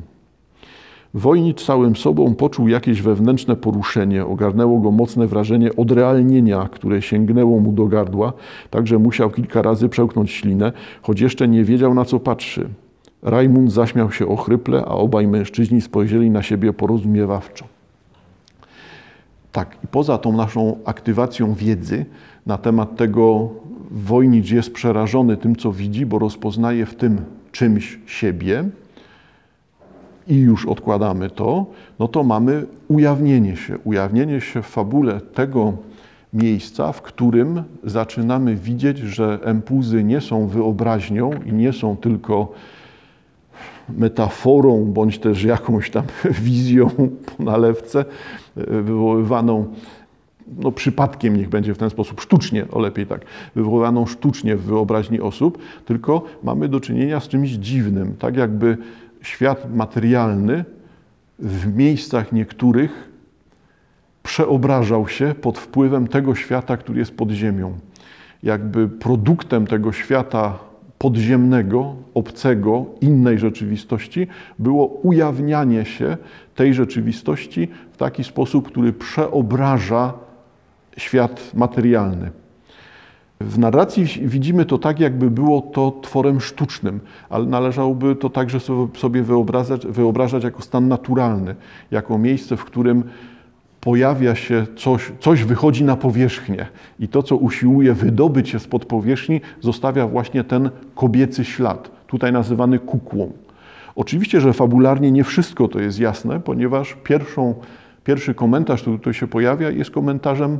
Wojnicz 1.13 1.65
całym 1.65 1.95
sobą 1.95 2.35
poczuł 2.35 2.67
jakieś 2.67 3.01
wewnętrzne 3.01 3.55
poruszenie, 3.55 4.25
ogarnęło 4.25 4.79
go 4.79 4.91
mocne 4.91 5.27
wrażenie 5.27 5.75
odrealnienia, 5.75 6.69
które 6.71 7.01
sięgnęło 7.01 7.59
mu 7.59 7.71
do 7.71 7.85
gardła, 7.85 8.33
także 8.69 8.99
musiał 8.99 9.29
kilka 9.29 9.61
razy 9.61 9.89
przełknąć 9.89 10.31
ślinę, 10.31 10.71
choć 11.01 11.21
jeszcze 11.21 11.47
nie 11.47 11.63
wiedział 11.63 11.93
na 11.93 12.05
co 12.05 12.19
patrzy. 12.19 12.69
Rajmund 13.23 13.71
zaśmiał 13.71 14.11
się 14.11 14.27
ochryple, 14.27 14.79
a 14.79 14.89
obaj 14.89 15.27
mężczyźni 15.27 15.81
spojrzeli 15.81 16.29
na 16.29 16.43
siebie 16.43 16.73
porozumiewawczo. 16.73 17.65
Tak, 19.51 19.77
i 19.83 19.87
poza 19.87 20.17
tą 20.17 20.31
naszą 20.31 20.77
aktywacją 20.85 21.53
wiedzy 21.53 22.05
na 22.45 22.57
temat 22.57 22.95
tego, 22.95 23.49
Wojnicz 23.91 24.51
jest 24.51 24.73
przerażony 24.73 25.37
tym, 25.37 25.55
co 25.55 25.71
widzi, 25.71 26.05
bo 26.05 26.19
rozpoznaje 26.19 26.85
w 26.85 26.95
tym 26.95 27.21
czymś 27.51 27.99
siebie, 28.05 28.63
i 30.27 30.37
już 30.37 30.65
odkładamy 30.65 31.29
to, 31.29 31.65
no 31.99 32.07
to 32.07 32.23
mamy 32.23 32.65
ujawnienie 32.87 33.55
się. 33.55 33.77
Ujawnienie 33.77 34.41
się 34.41 34.61
w 34.61 34.65
fabule 34.65 35.21
tego 35.21 35.73
miejsca, 36.33 36.91
w 36.91 37.01
którym 37.01 37.63
zaczynamy 37.83 38.55
widzieć, 38.55 38.97
że 38.97 39.39
empuzy 39.43 40.03
nie 40.03 40.21
są 40.21 40.47
wyobraźnią 40.47 41.31
i 41.45 41.53
nie 41.53 41.73
są 41.73 41.97
tylko 41.97 42.53
metaforą, 43.89 44.85
bądź 44.85 45.19
też 45.19 45.43
jakąś 45.43 45.89
tam 45.89 46.03
wizją 46.41 46.89
po 47.37 47.43
nalewce 47.43 48.05
e, 48.57 48.81
wywoływaną 48.81 49.65
no 50.57 50.71
przypadkiem 50.71 51.37
niech 51.37 51.49
będzie 51.49 51.73
w 51.73 51.77
ten 51.77 51.89
sposób, 51.89 52.21
sztucznie, 52.21 52.65
o 52.71 52.79
lepiej 52.79 53.07
tak, 53.07 53.21
wywołaną 53.55 54.05
sztucznie 54.05 54.55
w 54.55 54.61
wyobraźni 54.61 55.21
osób, 55.21 55.57
tylko 55.85 56.23
mamy 56.43 56.67
do 56.67 56.79
czynienia 56.79 57.19
z 57.19 57.27
czymś 57.27 57.49
dziwnym, 57.49 58.15
tak 58.19 58.37
jakby 58.37 58.77
świat 59.21 59.75
materialny 59.75 60.65
w 61.39 61.75
miejscach 61.75 62.31
niektórych 62.31 63.09
przeobrażał 64.23 65.07
się 65.07 65.35
pod 65.41 65.59
wpływem 65.59 66.07
tego 66.07 66.35
świata, 66.35 66.77
który 66.77 66.99
jest 66.99 67.17
pod 67.17 67.31
ziemią. 67.31 67.77
Jakby 68.43 68.89
produktem 68.89 69.67
tego 69.67 69.91
świata 69.91 70.59
podziemnego, 71.03 71.95
obcego, 72.13 72.85
innej 73.01 73.39
rzeczywistości 73.39 74.27
było 74.59 74.85
ujawnianie 74.85 75.85
się 75.85 76.17
tej 76.55 76.73
rzeczywistości 76.73 77.67
w 77.91 77.97
taki 77.97 78.23
sposób, 78.23 78.67
który 78.67 78.93
przeobraża 78.93 80.13
świat 80.97 81.51
materialny. 81.53 82.31
W 83.41 83.59
narracji 83.59 84.05
widzimy 84.05 84.65
to 84.65 84.77
tak, 84.77 84.99
jakby 84.99 85.31
było 85.31 85.61
to 85.61 85.99
tworem 86.01 86.41
sztucznym, 86.41 86.99
ale 87.29 87.45
należałoby 87.45 88.15
to 88.15 88.29
także 88.29 88.59
sobie 88.97 89.23
wyobrażać, 89.23 89.87
wyobrażać 89.87 90.43
jako 90.43 90.61
stan 90.61 90.87
naturalny, 90.87 91.55
jako 91.91 92.17
miejsce, 92.17 92.57
w 92.57 92.65
którym 92.65 93.03
pojawia 93.83 94.35
się 94.35 94.65
coś, 94.75 95.11
coś 95.19 95.43
wychodzi 95.43 95.83
na 95.83 95.95
powierzchnię 95.95 96.65
i 96.99 97.07
to, 97.07 97.23
co 97.23 97.35
usiłuje 97.35 97.93
wydobyć 97.93 98.49
się 98.49 98.59
spod 98.59 98.85
powierzchni, 98.85 99.41
zostawia 99.61 100.07
właśnie 100.07 100.43
ten 100.43 100.69
kobiecy 100.95 101.45
ślad, 101.45 101.91
tutaj 102.07 102.31
nazywany 102.31 102.79
kukłą. 102.79 103.31
Oczywiście, 103.95 104.41
że 104.41 104.53
fabularnie 104.53 105.11
nie 105.11 105.23
wszystko 105.23 105.67
to 105.67 105.79
jest 105.79 105.99
jasne, 105.99 106.39
ponieważ 106.39 106.97
pierwszą, 107.03 107.55
pierwszy 108.03 108.33
komentarz, 108.33 108.81
który 108.81 108.97
tutaj 108.97 109.13
się 109.13 109.27
pojawia, 109.27 109.69
jest 109.69 109.91
komentarzem 109.91 110.59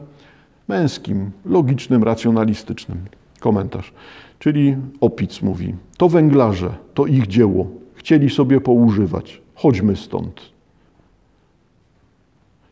męskim, 0.67 1.31
logicznym, 1.45 2.03
racjonalistycznym. 2.03 2.97
Komentarz. 3.39 3.93
Czyli 4.39 4.75
Opic 5.01 5.41
mówi, 5.41 5.75
to 5.97 6.09
węglarze, 6.09 6.69
to 6.93 7.05
ich 7.05 7.27
dzieło, 7.27 7.67
chcieli 7.95 8.29
sobie 8.29 8.61
poużywać, 8.61 9.41
chodźmy 9.55 9.95
stąd. 9.95 10.52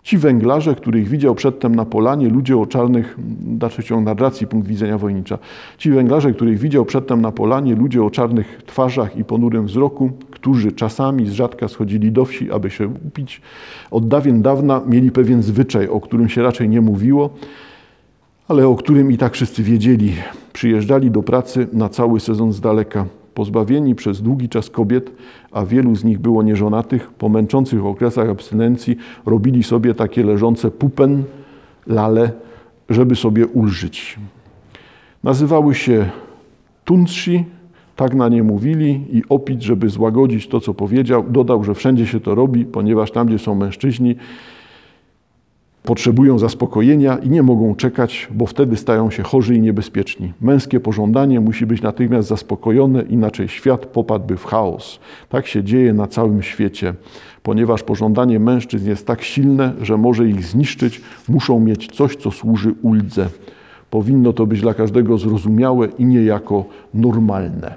Ci 0.04 0.18
węglarze, 0.18 0.76
których 0.76 1.10
widział 1.10 1.36
przedtem 1.36 1.76
na 1.76 1.86
polanie, 1.86 2.30
ludzie 2.30 2.58
o 2.58 2.66
czarnych, 2.66 3.16
dalszy 3.42 3.84
ciąg 3.84 4.06
narracji, 4.06 4.48
punkt 4.48 4.68
widzenia 4.68 4.98
wojnicza. 4.98 5.38
Ci 5.78 5.92
węglarze, 5.92 6.34
których 6.34 6.60
widział 6.60 6.86
przedtem 6.86 7.22
na 7.22 7.32
polanie, 7.32 7.76
ludzie 7.76 8.04
o 8.04 8.10
czarnych 8.10 8.62
twarzach 8.66 9.18
i 9.18 9.24
ponurym 9.24 9.66
wzroku, 9.66 10.12
którzy 10.32 10.72
czasami 10.72 11.26
z 11.26 11.32
rzadka 11.32 11.68
schodzili 11.68 12.12
do 12.12 12.26
wsi, 12.26 12.52
aby 12.52 12.70
się 12.70 12.88
upić, 12.88 13.42
od 13.92 14.08
dawien 14.08 14.42
dawna 14.42 14.82
mieli 14.88 15.12
pewien 15.12 15.44
zwyczaj, 15.44 15.88
o 15.88 16.02
którym 16.02 16.30
się 16.30 16.44
raczej 16.44 16.70
nie 16.70 16.82
mówiło, 16.82 17.30
ale 18.48 18.68
o 18.68 18.76
którym 18.76 19.12
i 19.12 19.18
tak 19.18 19.34
wszyscy 19.34 19.64
wiedzieli. 19.64 20.14
Przyjeżdżali 20.54 21.12
do 21.12 21.24
pracy 21.24 21.68
na 21.74 21.90
cały 21.90 22.20
sezon 22.20 22.54
z 22.54 22.62
daleka, 22.62 23.06
pozbawieni 23.34 23.96
przez 23.96 24.22
długi 24.22 24.50
czas 24.50 24.70
kobiet, 24.70 25.12
a 25.52 25.66
wielu 25.66 25.96
z 25.96 26.04
nich 26.04 26.20
było 26.20 26.44
nieżonatych, 26.44 27.12
po 27.12 27.30
męczących 27.30 27.86
okresach 27.86 28.30
abstynencji 28.30 28.98
robili 29.26 29.64
sobie 29.64 29.94
takie 29.94 30.24
leżące 30.24 30.72
pupen, 30.72 31.24
lale, 31.88 32.32
żeby 32.90 33.16
sobie 33.16 33.48
ulżyć. 33.48 34.20
Nazywały 35.24 35.76
się 35.76 36.10
tunci, 36.86 37.46
tak 37.96 38.16
na 38.16 38.30
nie 38.30 38.44
mówili 38.44 39.02
i 39.12 39.24
Opit, 39.30 39.62
żeby 39.62 39.90
złagodzić 39.90 40.48
to, 40.48 40.60
co 40.60 40.74
powiedział, 40.74 41.26
dodał, 41.30 41.64
że 41.64 41.74
wszędzie 41.74 42.08
się 42.08 42.20
to 42.20 42.36
robi, 42.36 42.66
ponieważ 42.66 43.12
tam, 43.12 43.28
gdzie 43.28 43.40
są 43.40 43.56
mężczyźni, 43.56 44.16
potrzebują 45.84 46.39
zaspokojenia 46.39 47.17
i 47.17 47.30
nie 47.30 47.44
mogą 47.44 47.76
czekać, 47.76 48.28
bo 48.32 48.46
wtedy 48.46 48.78
stają 48.78 49.12
się 49.12 49.24
chorzy 49.24 49.56
i 49.56 49.62
niebezpieczni. 49.62 50.34
Męskie 50.41 50.80
pożądanie 50.80 51.39
musi 51.39 51.65
być 51.65 51.82
natychmiast 51.82 52.28
zaspokojone, 52.28 53.02
inaczej 53.02 53.48
świat 53.48 53.86
popadłby 53.86 54.38
w 54.38 54.46
chaos. 54.46 55.00
Tak 55.30 55.48
się 55.48 55.63
dzieje 55.63 55.94
na 55.94 56.08
całym 56.08 56.44
świecie. 56.44 56.94
Ponieważ 57.44 57.84
pożądanie 57.84 58.39
mężczyzn 58.39 58.89
jest 58.89 59.08
tak 59.08 59.22
silne, 59.22 59.74
że 59.82 59.98
może 59.98 60.28
ich 60.28 60.44
zniszczyć, 60.44 61.02
muszą 61.30 61.60
mieć 61.60 61.96
coś, 61.96 62.15
co 62.15 62.32
służy 62.32 62.74
uldze. 62.82 63.30
Powinno 63.89 64.34
to 64.34 64.48
być 64.48 64.62
dla 64.62 64.74
każdego 64.74 65.17
zrozumiałe 65.17 65.88
i 65.88 66.06
niejako 66.06 66.65
normalne. 66.94 67.76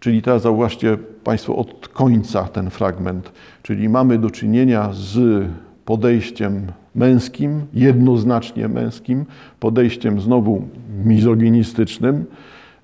Czyli 0.00 0.22
teraz 0.22 0.42
zauważcie 0.42 0.98
Państwo 1.24 1.56
od 1.56 1.88
końca 1.88 2.42
ten 2.42 2.70
fragment. 2.70 3.32
Czyli 3.62 3.88
mamy 3.88 4.18
do 4.18 4.30
czynienia 4.30 4.90
z 4.92 5.44
podejściem 5.84 6.66
męskim, 6.94 7.66
jednoznacznie 7.74 8.68
męskim, 8.68 9.24
podejściem 9.60 10.20
znowu 10.20 10.62
mizoginistycznym 11.04 12.24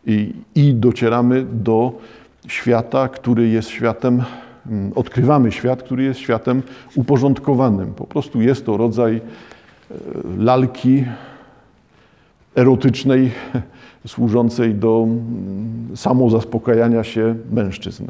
i, 0.07 0.35
i 0.55 0.75
docieramy 0.75 1.47
do 1.53 1.93
świata, 2.49 3.09
który 3.09 3.49
jest 3.49 3.69
światem, 3.69 4.23
mm, 4.67 4.93
odkrywamy 4.95 5.53
świat, 5.53 5.83
który 5.83 6.03
jest 6.03 6.21
światem 6.21 6.63
uporządkowanym. 6.95 7.95
Po 7.95 8.07
prostu 8.07 8.41
jest 8.41 8.67
to 8.67 8.77
rodzaj 8.77 9.17
e, 9.17 9.21
lalki 10.39 11.05
erotycznej, 12.57 13.31
służącej 14.07 14.75
do 14.75 15.07
mm, 15.07 15.97
samozaspokajania 15.97 17.05
się 17.05 17.35
mężczyzn. 17.53 18.05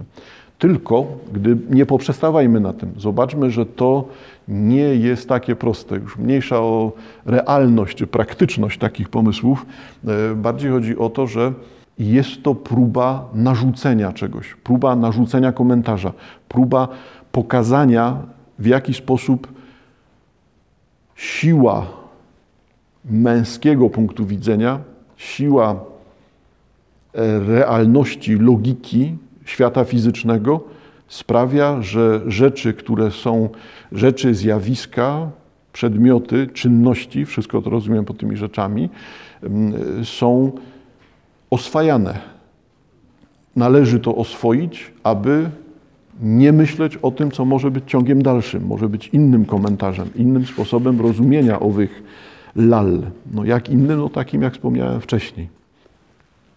Tylko, 0.61 1.07
gdy 1.33 1.57
nie 1.70 1.87
poprzestawajmy 1.87 2.61
na 2.61 2.73
tym, 2.73 2.92
zobaczmy, 2.96 3.51
że 3.51 3.66
to 3.66 4.09
nie 4.49 4.94
jest 4.94 5.29
takie 5.29 5.57
proste. 5.57 5.96
Już 5.96 6.18
mniejsza 6.18 6.61
o 6.61 6.92
realność 7.27 7.96
czy 7.96 8.07
praktyczność 8.07 8.79
takich 8.79 9.09
pomysłów. 9.09 9.66
E, 10.07 10.35
bardziej 10.35 10.70
chodzi 10.70 10.99
o 10.99 11.11
to, 11.11 11.27
że 11.27 11.53
jest 11.99 12.42
to 12.42 12.55
próba 12.55 13.29
narzucenia 13.35 14.12
czegoś, 14.12 14.55
próba 14.64 14.96
narzucenia 14.96 15.53
komentarza, 15.53 16.12
próba 16.49 16.88
pokazania, 17.33 18.16
w 18.59 18.66
jaki 18.66 18.94
sposób 18.94 19.49
siła 21.16 21.87
męskiego 23.05 23.90
punktu 23.90 24.27
widzenia, 24.27 24.79
siła 25.16 25.70
e, 27.14 27.38
realności, 27.38 28.35
logiki 28.35 29.16
świata 29.50 29.84
fizycznego 29.84 30.60
sprawia, 31.08 31.82
że 31.82 32.20
rzeczy, 32.26 32.74
które 32.74 33.10
są 33.10 33.48
rzeczy, 33.92 34.34
zjawiska, 34.34 35.30
przedmioty, 35.72 36.46
czynności, 36.46 37.26
wszystko 37.26 37.62
to 37.62 37.70
rozumiem 37.70 38.04
pod 38.04 38.18
tymi 38.18 38.36
rzeczami, 38.36 38.88
są 40.04 40.52
oswajane. 41.50 42.18
Należy 43.56 44.00
to 44.00 44.16
oswoić, 44.16 44.92
aby 45.02 45.50
nie 46.22 46.52
myśleć 46.52 46.96
o 46.96 47.10
tym, 47.10 47.30
co 47.30 47.44
może 47.44 47.70
być 47.70 47.84
ciągiem 47.86 48.22
dalszym, 48.22 48.66
może 48.66 48.88
być 48.88 49.08
innym 49.08 49.44
komentarzem, 49.44 50.10
innym 50.16 50.46
sposobem 50.46 51.00
rozumienia 51.00 51.60
owych 51.60 52.02
lal. 52.56 53.02
No 53.32 53.44
jak 53.44 53.68
innym? 53.68 53.98
No 53.98 54.08
takim, 54.08 54.42
jak 54.42 54.52
wspomniałem 54.52 55.00
wcześniej. 55.00 55.48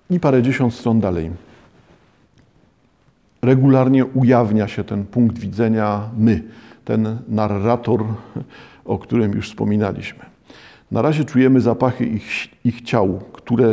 I 0.09 0.19
parędziesiąt 0.19 0.73
stron 0.73 0.99
dalej. 0.99 1.31
Regularnie 3.43 4.05
ujawnia 4.05 4.67
się 4.67 4.83
ten 4.83 5.05
punkt 5.05 5.39
widzenia 5.39 6.09
my, 6.17 6.43
ten 6.85 7.17
narrator, 7.27 8.03
o 8.85 8.97
którym 8.97 9.31
już 9.31 9.49
wspominaliśmy. 9.49 10.25
Na 10.91 11.01
razie 11.01 11.25
czujemy 11.25 11.61
zapachy 11.61 12.05
ich, 12.05 12.25
ich 12.65 12.81
ciał, 12.81 13.19
które 13.33 13.67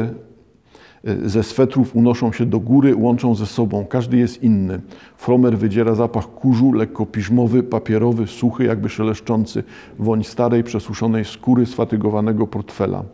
e, 1.04 1.28
ze 1.28 1.42
swetrów 1.42 1.96
unoszą 1.96 2.33
się 2.33 2.46
do 2.46 2.61
góry, 2.61 2.96
łączą 2.96 3.35
ze 3.35 3.46
sobą. 3.46 3.87
Każdy 3.87 4.16
jest 4.16 4.42
inny. 4.42 4.80
Fromer 5.16 5.59
wydziera 5.59 5.94
zapach 5.94 6.26
kurzu, 6.26 6.72
lekko 6.72 7.06
piżmowy, 7.06 7.62
papierowy, 7.62 8.26
suchy, 8.26 8.64
jakby 8.64 8.88
szeleszczący, 8.88 9.64
woń 9.98 10.24
starej, 10.24 10.64
przesuszonej 10.64 11.24
skóry 11.24 11.66
sfatygowanego 11.66 12.46
portfela. 12.46 13.04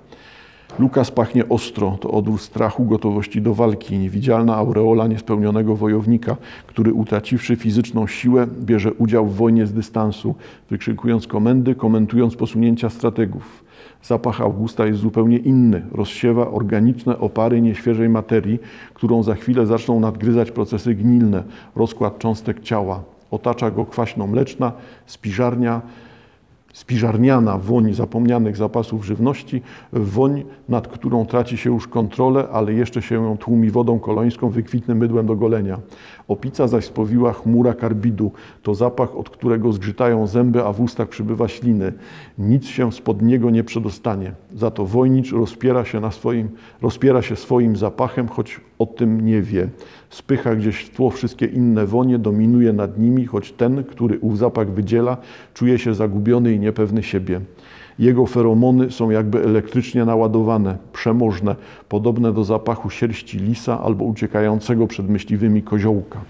Lukas 0.79 1.11
pachnie 1.11 1.49
ostro, 1.49 1.99
to 2.01 2.11
odór 2.11 2.39
strachu, 2.39 2.85
gotowości 2.85 3.43
do 3.43 3.55
walki, 3.55 3.99
niewidzialna 3.99 4.57
aureola 4.57 5.07
niespełnionego 5.07 5.77
wojownika, 5.77 6.37
który 6.67 6.93
utraciwszy 6.93 7.57
fizyczną 7.57 8.07
siłę, 8.07 8.47
bierze 8.61 8.93
udział 8.93 9.27
w 9.27 9.37
wojnie 9.37 9.67
z 9.67 9.73
dystansu, 9.73 10.35
wykrzykując 10.71 11.27
komendy, 11.27 11.75
komentując 11.75 12.37
posunięcia 12.37 12.91
strategów. 12.91 13.65
Zapach 14.03 14.41
Augusta 14.41 14.87
jest 14.87 15.01
zupełnie 15.01 15.39
inny. 15.39 15.83
Rozsiewa 15.93 16.51
organiczne 16.51 17.19
opary 17.19 17.61
nieświeżej 17.61 18.09
materii, 18.09 18.59
którą 18.95 19.23
za 19.23 19.35
chwilę 19.35 19.67
zaczną 19.67 20.01
nadgryzać 20.01 20.51
procesy 20.51 20.95
gnilne, 20.95 21.43
rozkład 21.77 22.19
cząstek 22.19 22.61
ciała. 22.61 23.03
Otacza 23.31 23.71
go 23.71 23.85
kwaśno 23.85 24.27
mleczna, 24.27 24.73
spiżarnia, 25.07 25.81
spiżarniana 26.77 27.59
woń 27.59 27.95
zapomnianych 27.95 28.57
zapasów 28.57 29.05
żywności, 29.05 29.63
woń, 29.93 30.45
nad 30.69 30.89
którą 30.89 31.27
traci 31.27 31.57
się 31.57 31.71
już 31.71 31.89
kontrolę, 31.89 32.49
ale 32.53 32.73
jeszcze 32.73 33.03
się 33.03 33.15
ją 33.15 33.37
tłumi 33.37 33.71
wodą 33.71 33.99
kolońską, 33.99 34.51
wykwitnym 34.51 34.99
mydłem 34.99 35.27
do 35.27 35.37
golenia. 35.37 35.79
Opica 36.29 36.69
zaś 36.69 36.85
spowiła 36.85 37.33
chmura 37.33 37.75
karbidu, 37.75 38.33
to 38.63 38.75
zapach, 38.75 39.17
od 39.17 39.31
którego 39.31 39.73
zgrzytają 39.73 40.27
zęby, 40.27 40.65
a 40.65 40.73
w 40.73 40.81
ustach 40.81 41.09
przybywa 41.09 41.49
śliny. 41.49 41.93
Nic 42.39 42.67
się 42.67 42.93
spod 42.93 43.23
niego 43.23 43.51
nie 43.51 43.65
przedostanie. 43.65 44.33
Za 44.55 44.71
to 44.71 44.87
wojnicz 44.87 45.33
rozpiera 45.33 45.85
się, 45.85 46.01
na 46.01 46.11
swoim, 46.11 46.49
rozpiera 46.83 47.23
się 47.23 47.37
swoim 47.37 47.77
zapachem, 47.77 48.29
choć 48.29 48.61
o 48.79 48.87
tym 48.87 49.21
nie 49.21 49.43
wie. 49.43 49.69
Spycha 50.11 50.55
gdzieś 50.55 50.77
w 50.77 50.97
tło 50.97 51.11
wszystkie 51.11 51.47
inne 51.47 51.87
wonie, 51.87 52.19
dominuje 52.19 52.73
nad 52.73 52.99
nimi, 52.99 53.27
choć 53.27 53.53
ten, 53.53 53.85
który 53.85 54.19
ów 54.19 54.39
zapach 54.39 54.71
wydziela, 54.71 55.17
czuje 55.55 55.79
się 55.79 55.95
zagubiony 55.95 56.53
i 56.53 56.61
niepewny 56.61 57.03
siebie. 57.03 57.41
Jego 57.99 58.27
feromony 58.27 58.91
są 58.91 59.11
jakby 59.11 59.45
elektrycznie 59.45 60.05
naładowane, 60.05 60.77
przemożne, 60.93 61.57
podobne 61.89 62.33
do 62.33 62.45
zapachu 62.45 62.91
sierści 62.91 63.39
lisa 63.39 63.81
albo 63.81 64.05
uciekającego 64.05 64.87
przed 64.87 65.09
myśliwymi 65.09 65.63
koziołka. 65.63 66.21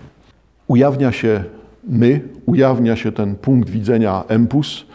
Ujawnia 0.69 1.13
się 1.13 1.45
my, 1.89 2.21
ujawnia 2.47 2.97
się 2.97 3.13
ten 3.13 3.35
punkt 3.35 3.71
widzenia 3.71 4.25
empus, 4.29 4.87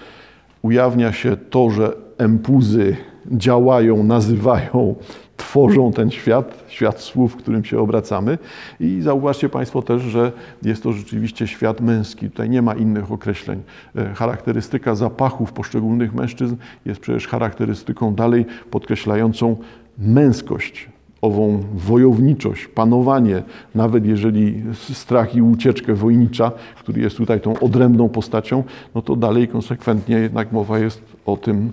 ujawnia 0.61 1.11
się 1.11 1.37
to, 1.37 1.69
że 1.69 1.93
empuzy 2.17 2.95
działają, 3.31 4.03
nazywają, 4.03 4.95
tworzą 5.41 5.91
ten 5.91 6.11
świat, 6.11 6.63
świat 6.67 6.99
słów, 6.99 7.33
w 7.33 7.35
którym 7.35 7.65
się 7.65 7.79
obracamy. 7.79 8.37
I 8.79 9.01
zauważcie 9.01 9.49
Państwo 9.49 9.81
też, 9.81 10.01
że 10.01 10.31
jest 10.63 10.83
to 10.83 10.91
rzeczywiście 10.91 11.47
świat 11.47 11.81
męski. 11.81 12.29
Tutaj 12.29 12.49
nie 12.49 12.61
ma 12.61 12.73
innych 12.73 13.11
określeń. 13.11 13.61
E, 13.95 14.13
charakterystyka 14.13 14.95
zapachów 14.95 15.53
poszczególnych 15.53 16.13
mężczyzn 16.13 16.55
jest 16.85 17.01
przecież 17.01 17.27
charakterystyką 17.27 18.15
dalej 18.15 18.45
podkreślającą 18.71 19.57
męskość, 19.97 20.89
ową 21.21 21.63
wojowniczość, 21.73 22.67
panowanie, 22.67 23.43
nawet 23.75 24.05
jeżeli 24.05 24.63
strach 24.73 25.35
i 25.35 25.41
ucieczkę 25.41 25.93
wojnicza, 25.93 26.51
który 26.75 27.01
jest 27.01 27.17
tutaj 27.17 27.41
tą 27.41 27.59
odrębną 27.59 28.09
postacią, 28.09 28.63
no 28.95 29.01
to 29.01 29.15
dalej 29.15 29.47
konsekwentnie 29.47 30.15
jednak 30.15 30.51
mowa 30.51 30.79
jest 30.79 31.01
o 31.25 31.37
tym 31.37 31.71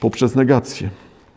poprzez 0.00 0.34
negację 0.34 0.90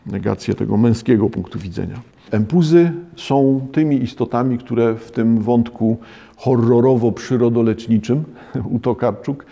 negację 0.06 0.54
tego 0.54 0.76
męskiego 0.76 1.30
punktu 1.30 1.58
widzenia. 1.58 2.00
Empuzy 2.30 2.92
są 3.16 3.66
tymi 3.72 4.02
istotami, 4.02 4.58
które 4.58 4.94
w 4.94 5.10
tym 5.10 5.38
wątku 5.38 5.96
horrorowo-przyrodoleczniczym 6.36 8.22
u 8.74 8.78
Tokarczuk 8.78 9.46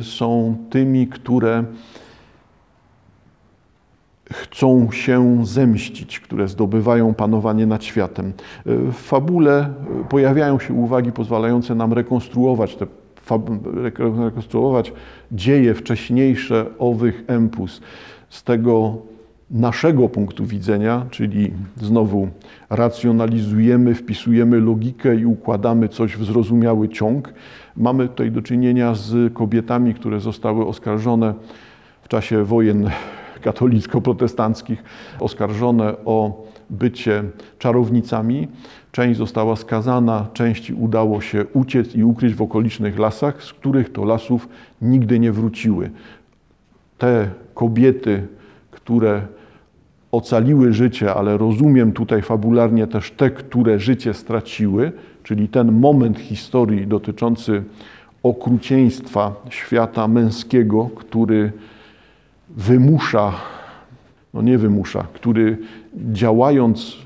y, 0.00 0.04
są 0.04 0.56
tymi, 0.70 1.06
które 1.06 1.64
chcą 4.32 4.90
się 4.90 5.46
zemścić, 5.46 6.20
które 6.20 6.48
zdobywają 6.48 7.14
panowanie 7.14 7.66
nad 7.66 7.84
światem. 7.84 8.26
Y, 8.28 8.32
w 8.92 8.92
fabule 8.92 9.70
pojawiają 10.08 10.58
się 10.58 10.74
uwagi 10.74 11.12
pozwalające 11.12 11.74
nam 11.74 11.92
rekonstruować 11.92 12.76
te 12.76 12.86
rekonstruować 14.18 14.92
dzieje 15.32 15.74
wcześniejsze 15.74 16.66
owych 16.78 17.24
empus. 17.26 17.80
Z 18.28 18.42
tego 18.42 18.96
naszego 19.54 20.08
punktu 20.08 20.46
widzenia, 20.46 21.06
czyli 21.10 21.52
znowu 21.76 22.28
racjonalizujemy, 22.70 23.94
wpisujemy 23.94 24.60
logikę 24.60 25.16
i 25.16 25.26
układamy 25.26 25.88
coś 25.88 26.16
w 26.16 26.24
zrozumiały 26.24 26.88
ciąg. 26.88 27.34
Mamy 27.76 28.08
tutaj 28.08 28.30
do 28.30 28.42
czynienia 28.42 28.94
z 28.94 29.32
kobietami, 29.32 29.94
które 29.94 30.20
zostały 30.20 30.66
oskarżone 30.66 31.34
w 32.02 32.08
czasie 32.08 32.44
wojen 32.44 32.90
katolicko-protestanckich, 33.42 34.82
oskarżone 35.20 35.94
o 36.04 36.44
bycie 36.70 37.22
czarownicami. 37.58 38.48
Część 38.92 39.18
została 39.18 39.56
skazana, 39.56 40.26
części 40.32 40.74
udało 40.74 41.20
się 41.20 41.44
uciec 41.52 41.94
i 41.94 42.04
ukryć 42.04 42.34
w 42.34 42.42
okolicznych 42.42 42.98
lasach, 42.98 43.42
z 43.42 43.52
których 43.52 43.92
to 43.92 44.04
lasów 44.04 44.48
nigdy 44.82 45.18
nie 45.18 45.32
wróciły. 45.32 45.90
Te 46.98 47.30
kobiety, 47.54 48.26
które 48.70 49.22
ocaliły 50.14 50.72
życie, 50.72 51.14
ale 51.14 51.38
rozumiem 51.38 51.92
tutaj 51.92 52.22
fabularnie 52.22 52.86
też 52.86 53.10
te, 53.10 53.30
które 53.30 53.78
życie 53.78 54.14
straciły, 54.14 54.92
czyli 55.22 55.48
ten 55.48 55.72
moment 55.72 56.18
historii 56.18 56.86
dotyczący 56.86 57.62
okrucieństwa 58.22 59.32
świata 59.50 60.08
męskiego, 60.08 60.90
który 60.96 61.52
wymusza, 62.48 63.32
no 64.34 64.42
nie 64.42 64.58
wymusza, 64.58 65.06
który 65.14 65.58
działając 65.94 66.96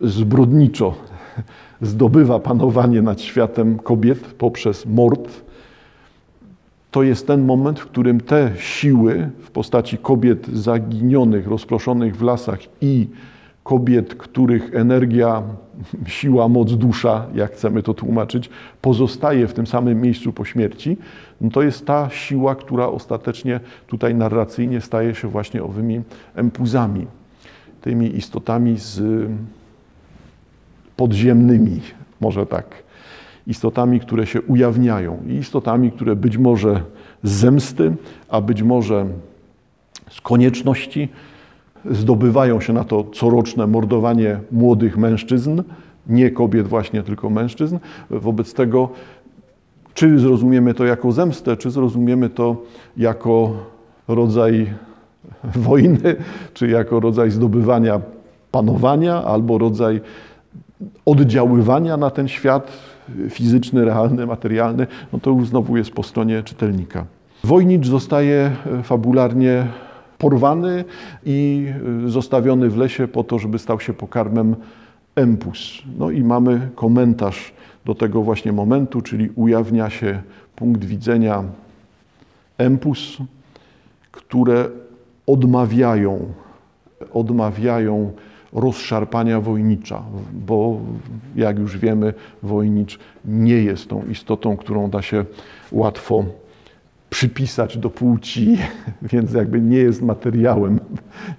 zbrodniczo 0.00 0.94
zdobywa 1.80 2.38
panowanie 2.38 3.02
nad 3.02 3.20
światem 3.20 3.78
kobiet 3.78 4.18
poprzez 4.18 4.86
mord, 4.86 5.45
to 6.96 7.02
jest 7.02 7.26
ten 7.26 7.44
moment, 7.44 7.80
w 7.80 7.86
którym 7.86 8.20
te 8.20 8.52
siły 8.58 9.30
w 9.40 9.50
postaci 9.50 9.98
kobiet 9.98 10.46
zaginionych, 10.46 11.46
rozproszonych 11.46 12.16
w 12.16 12.22
lasach 12.22 12.58
i 12.80 13.08
kobiet, 13.62 14.14
których 14.14 14.74
energia, 14.74 15.42
siła, 16.06 16.48
moc, 16.48 16.72
dusza, 16.72 17.26
jak 17.34 17.52
chcemy 17.52 17.82
to 17.82 17.94
tłumaczyć, 17.94 18.50
pozostaje 18.82 19.46
w 19.46 19.52
tym 19.54 19.66
samym 19.66 20.00
miejscu 20.00 20.32
po 20.32 20.44
śmierci, 20.44 20.96
no 21.40 21.50
to 21.50 21.62
jest 21.62 21.86
ta 21.86 22.10
siła, 22.10 22.54
która 22.54 22.86
ostatecznie 22.86 23.60
tutaj 23.86 24.14
narracyjnie 24.14 24.80
staje 24.80 25.14
się 25.14 25.28
właśnie 25.28 25.62
owymi 25.62 26.00
empuzami, 26.34 27.06
tymi 27.80 28.16
istotami 28.16 28.76
z 28.78 29.02
podziemnymi, 30.96 31.80
może 32.20 32.46
tak 32.46 32.85
istotami, 33.46 34.00
które 34.00 34.26
się 34.26 34.42
ujawniają 34.42 35.18
i 35.26 35.32
istotami, 35.32 35.92
które 35.92 36.16
być 36.16 36.36
może 36.36 36.80
z 37.22 37.30
zemsty, 37.30 37.92
a 38.28 38.40
być 38.40 38.62
może 38.62 39.06
z 40.10 40.20
konieczności 40.20 41.08
zdobywają 41.90 42.60
się 42.60 42.72
na 42.72 42.84
to 42.84 43.04
coroczne 43.04 43.66
mordowanie 43.66 44.40
młodych 44.52 44.96
mężczyzn, 44.96 45.62
nie 46.06 46.30
kobiet 46.30 46.68
właśnie, 46.68 47.02
tylko 47.02 47.30
mężczyzn. 47.30 47.78
Wobec 48.10 48.54
tego, 48.54 48.88
czy 49.94 50.18
zrozumiemy 50.18 50.74
to 50.74 50.84
jako 50.84 51.12
zemstę, 51.12 51.56
czy 51.56 51.70
zrozumiemy 51.70 52.28
to 52.28 52.62
jako 52.96 53.52
rodzaj 54.08 54.72
wojny, 55.44 56.16
czy 56.54 56.68
jako 56.68 57.00
rodzaj 57.00 57.30
zdobywania 57.30 58.00
panowania, 58.50 59.24
albo 59.24 59.58
rodzaj 59.58 60.00
oddziaływania 61.06 61.96
na 61.96 62.10
ten 62.10 62.28
świat 62.28 62.72
fizyczny, 63.30 63.84
realny, 63.84 64.26
materialny, 64.26 64.86
no 65.12 65.18
to 65.18 65.30
już 65.30 65.48
znowu 65.48 65.76
jest 65.76 65.90
po 65.90 66.02
stronie 66.02 66.42
czytelnika. 66.42 67.04
Wojnicz 67.44 67.86
zostaje 67.86 68.50
fabularnie 68.82 69.66
porwany 70.18 70.84
i 71.24 71.66
zostawiony 72.06 72.70
w 72.70 72.76
lesie 72.76 73.08
po 73.08 73.24
to, 73.24 73.38
żeby 73.38 73.58
stał 73.58 73.80
się 73.80 73.92
pokarmem 73.92 74.56
empus. 75.14 75.82
No 75.98 76.10
i 76.10 76.24
mamy 76.24 76.68
komentarz 76.74 77.52
do 77.84 77.94
tego 77.94 78.22
właśnie 78.22 78.52
momentu, 78.52 79.02
czyli 79.02 79.30
ujawnia 79.34 79.90
się 79.90 80.22
punkt 80.56 80.84
widzenia 80.84 81.44
empus, 82.58 83.18
które 84.12 84.68
odmawiają, 85.26 86.32
odmawiają 87.12 88.12
rozszarpania 88.52 89.40
wojnicza, 89.40 90.02
bo 90.32 90.80
jak 91.36 91.58
już 91.58 91.78
wiemy, 91.78 92.14
wojnicz 92.42 92.98
nie 93.24 93.62
jest 93.62 93.88
tą 93.88 94.02
istotą, 94.10 94.56
którą 94.56 94.90
da 94.90 95.02
się 95.02 95.24
łatwo 95.72 96.24
przypisać 97.10 97.78
do 97.78 97.90
płci, 97.90 98.58
więc 99.12 99.32
jakby 99.32 99.60
nie 99.60 99.78
jest 99.78 100.02
materiałem, 100.02 100.80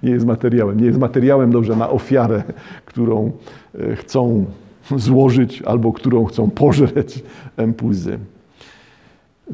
nie 0.02 0.10
jest 0.10 0.26
materiałem, 0.26 0.80
nie 0.80 0.86
jest 0.86 0.98
materiałem 0.98 1.50
dobrze 1.52 1.76
na 1.76 1.90
ofiarę, 1.90 2.42
którą 2.84 3.32
e, 3.74 3.96
chcą 3.96 4.44
złożyć 4.96 5.62
albo 5.62 5.92
którą 5.92 6.24
chcą 6.24 6.50
pożreć 6.50 7.24
empuzy. 7.56 8.18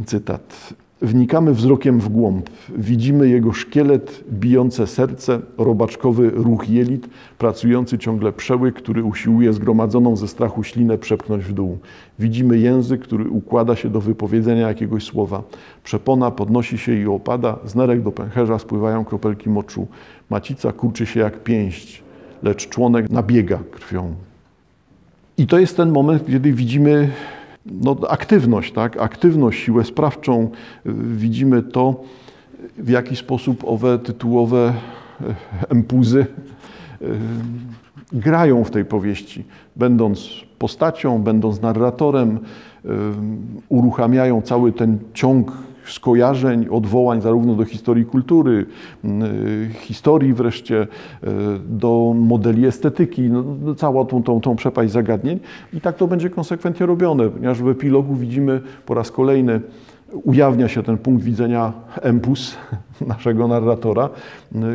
Cytat. 0.07 0.75
Wnikamy 1.05 1.55
wzrokiem 1.55 2.01
w 2.01 2.09
głąb. 2.09 2.51
Widzimy 2.77 3.29
jego 3.29 3.53
szkielet, 3.53 4.25
bijące 4.33 4.87
serce, 4.87 5.41
robaczkowy 5.59 6.31
ruch 6.31 6.69
jelit, 6.69 7.09
pracujący 7.39 7.99
ciągle 7.99 8.33
przełyk, 8.33 8.75
który 8.75 9.05
usiłuje 9.05 9.53
zgromadzoną 9.53 10.17
ze 10.17 10.29
strachu 10.29 10.63
ślinę 10.63 10.99
przepchnąć 10.99 11.45
w 11.45 11.53
dół. 11.53 11.79
Widzimy 12.19 12.59
język, 12.59 13.01
który 13.01 13.29
układa 13.29 13.77
się 13.77 13.91
do 13.91 14.01
wypowiedzenia 14.01 14.69
jakiegoś 14.69 15.05
słowa. 15.05 15.43
Przepona 15.85 16.31
podnosi 16.31 16.79
się 16.79 16.95
i 16.95 17.07
opada, 17.07 17.59
z 17.65 17.75
nerek 17.75 18.03
do 18.03 18.13
pęcherza 18.13 18.59
spływają 18.59 19.05
kropelki 19.05 19.51
moczu. 19.51 19.87
Macica 20.31 20.73
kurczy 20.73 21.07
się 21.07 21.21
jak 21.21 21.43
pięść, 21.43 22.03
lecz 22.43 22.69
członek 22.69 23.11
nabiega 23.11 23.59
krwią. 23.71 24.15
I 25.39 25.47
to 25.47 25.59
jest 25.59 25.77
ten 25.77 25.91
moment, 25.91 26.27
kiedy 26.27 26.53
widzimy 26.53 27.11
no, 27.67 27.97
aktywność, 28.09 28.73
tak? 28.73 28.97
aktywność, 28.97 29.61
siłę 29.61 29.85
sprawczą. 29.85 30.51
Widzimy 31.15 31.63
to, 31.63 32.05
w 32.79 32.89
jaki 32.89 33.17
sposób 33.17 33.65
owe 33.67 33.99
tytułowe 33.99 34.73
e, 35.21 35.35
empuzy 35.69 36.27
e, 37.03 37.07
grają 38.13 38.65
w 38.65 38.71
tej 38.71 38.85
powieści, 38.85 39.45
będąc 39.77 40.29
postacią, 40.59 41.23
będąc 41.23 41.61
narratorem, 41.61 42.39
e, 42.85 42.89
uruchamiają 43.69 44.43
cały 44.43 44.73
ten 44.73 44.99
ciąg 45.15 45.53
skojarzeń, 45.87 46.67
odwołań 46.71 47.21
zarówno 47.21 47.55
do 47.55 47.65
historii 47.65 48.05
kultury, 48.05 48.67
historii 49.81 50.35
wreszcie, 50.35 50.83
e, 50.83 50.87
do 51.69 52.15
modeli 52.17 52.67
estetyki, 52.67 53.23
no, 53.23 53.45
no, 53.65 53.75
całą 53.75 54.07
tą, 54.07 54.23
tą, 54.23 54.41
tą 54.41 54.57
przepaść 54.57 54.93
zagadnień. 54.93 55.41
I 55.73 55.81
tak 55.81 55.97
to 55.97 56.07
będzie 56.07 56.31
konsekwentnie 56.31 56.87
robione, 56.87 57.29
ponieważ 57.29 57.63
w 57.63 57.69
epilogu 57.69 58.15
widzimy 58.15 58.61
po 58.87 58.95
raz 58.95 59.11
kolejny, 59.11 59.61
ujawnia 60.13 60.69
się 60.69 60.83
ten 60.83 60.99
punkt 60.99 61.25
widzenia 61.25 61.73
empus 62.03 62.57
naszego 63.07 63.49
narratora, 63.49 64.11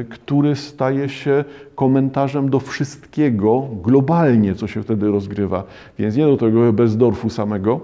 który 0.09 0.55
staje 0.55 1.09
się 1.09 1.45
komentarzem 1.75 2.49
do 2.49 2.59
wszystkiego 2.59 3.67
globalnie, 3.83 4.55
co 4.55 4.67
się 4.67 4.83
wtedy 4.83 5.11
rozgrywa. 5.11 5.63
Więc 5.99 6.15
nie 6.15 6.25
do 6.25 6.37
tego 6.37 6.73
Bezdorfu 6.73 7.29
samego, 7.29 7.79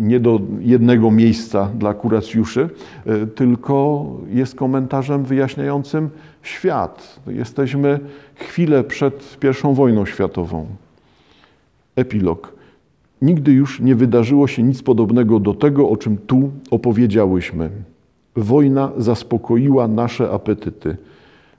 nie 0.00 0.20
do 0.20 0.40
jednego 0.60 1.10
miejsca 1.10 1.70
dla 1.78 1.94
kuracjuszy, 1.94 2.68
e, 3.06 3.26
tylko 3.26 4.06
jest 4.28 4.54
komentarzem 4.54 5.24
wyjaśniającym 5.24 6.10
świat. 6.42 7.20
Jesteśmy 7.26 8.00
chwilę 8.34 8.84
przed 8.84 9.38
I 9.44 9.74
wojną 9.74 10.06
światową. 10.06 10.66
Epilog. 11.96 12.52
Nigdy 13.22 13.52
już 13.52 13.80
nie 13.80 13.94
wydarzyło 13.94 14.46
się 14.46 14.62
nic 14.62 14.82
podobnego 14.82 15.40
do 15.40 15.54
tego, 15.54 15.88
o 15.90 15.96
czym 15.96 16.16
tu 16.16 16.50
opowiedziałyśmy. 16.70 17.70
Wojna 18.36 18.92
zaspokoiła 18.96 19.88
nasze 19.88 20.30
apetyty. 20.30 20.96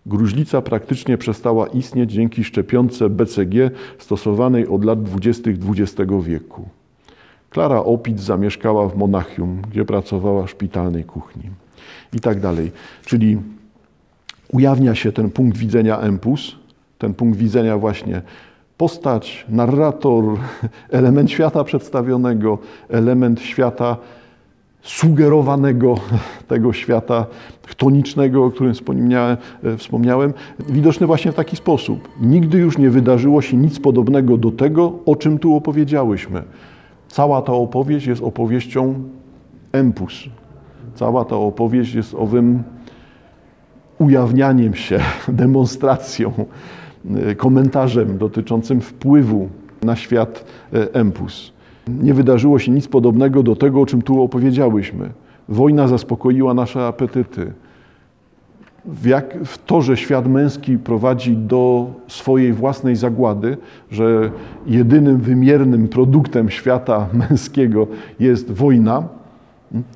Gruźlica 0.06 0.62
praktycznie 0.62 1.18
przestała 1.18 1.68
istnieć 1.68 2.12
dzięki 2.12 2.44
szczepionce 2.44 3.10
BCG 3.10 3.72
stosowanej 3.98 4.68
od 4.68 4.86
lat 4.86 5.04
20. 5.04 5.52
XX 5.52 6.12
wieku. 6.24 6.70
Klara 7.56 7.84
Opitz 7.84 8.22
zamieszkała 8.22 8.90
w 8.90 8.98
Monachium, 8.98 9.62
gdzie 9.72 9.86
pracowała 9.86 10.44
w 10.44 10.50
szpitalnej 10.50 11.04
kuchni 11.04 11.44
i 12.14 12.20
tak 12.20 12.40
dalej. 12.40 12.72
Czyli 13.06 13.38
ujawnia 14.52 14.96
się 14.96 15.12
ten 15.12 15.30
punkt 15.30 15.58
widzenia 15.58 16.00
empus, 16.00 16.56
ten 16.98 17.14
punkt 17.14 17.40
widzenia 17.40 17.78
właśnie 17.78 18.22
postać, 18.78 19.46
narrator, 19.50 20.24
element 21.00 21.32
świata 21.32 21.64
przedstawionego, 21.64 22.58
element 22.90 23.42
świata 23.42 23.98
sugerowanego, 24.82 25.96
tego 26.48 26.74
świata 26.74 27.26
chtonicznego, 27.68 28.46
o 28.46 28.52
którym 28.52 28.74
e, 28.74 29.78
wspomniałem, 29.78 30.34
widoczny 30.70 31.08
właśnie 31.08 31.32
w 31.32 31.36
taki 31.36 31.56
sposób. 31.56 32.10
Nigdy 32.22 32.58
już 32.58 32.78
nie 32.78 32.90
wydarzyło 32.90 33.42
się 33.42 33.58
nic 33.58 33.80
podobnego 33.80 34.38
do 34.38 34.52
tego, 34.52 34.94
o 35.06 35.16
czym 35.16 35.40
tu 35.40 35.56
opowiedziałyśmy. 35.56 36.44
Cała 37.16 37.42
ta 37.42 37.54
opowieść 37.54 38.08
jest 38.08 38.24
opowieścią 38.24 38.94
empus. 39.72 40.24
Cała 40.96 41.26
ta 41.26 41.36
opowieść 41.36 41.94
jest 41.94 42.14
owym 42.14 42.64
ujawnianiem 44.00 44.76
się, 44.76 45.00
demonstracją, 45.28 46.32
e, 47.16 47.36
komentarzem 47.36 48.18
dotyczącym 48.18 48.82
wpływu 48.82 49.50
na 49.82 49.96
świat 49.96 50.46
e, 50.74 50.94
empus. 50.94 51.54
Nie 51.88 52.14
wydarzyło 52.14 52.60
się 52.60 52.72
nic 52.72 52.88
podobnego 52.88 53.44
do 53.44 53.56
tego, 53.56 53.82
o 53.82 53.86
czym 53.86 54.02
tu 54.02 54.22
opowiedziałyśmy. 54.22 55.10
Wojna 55.50 55.88
zaspokoiła 55.88 56.54
nasze 56.54 56.88
apetyty 56.88 57.54
w, 58.88 59.06
jak, 59.06 59.44
w 59.46 59.66
to, 59.66 59.82
że 59.82 59.98
świat 59.98 60.28
męski 60.28 60.78
prowadzi 60.78 61.38
do 61.38 61.88
swojej 62.08 62.54
własnej 62.54 62.96
zagłady, 62.96 63.58
że 63.92 64.32
jedynym 64.68 65.18
wymiernym 65.18 65.88
produktem 65.88 66.50
świata 66.50 67.08
męskiego 67.30 67.88
jest 68.20 68.52
wojna, 68.52 69.04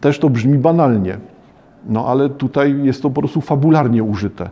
też 0.01 0.19
to 0.19 0.29
brzmi 0.29 0.57
banalnie. 0.57 1.17
No 1.89 2.07
ale 2.07 2.29
tutaj 2.29 2.83
jest 2.83 3.01
to 3.01 3.09
po 3.09 3.21
prostu 3.21 3.41
fabularnie 3.41 4.03
użyte. 4.03 4.49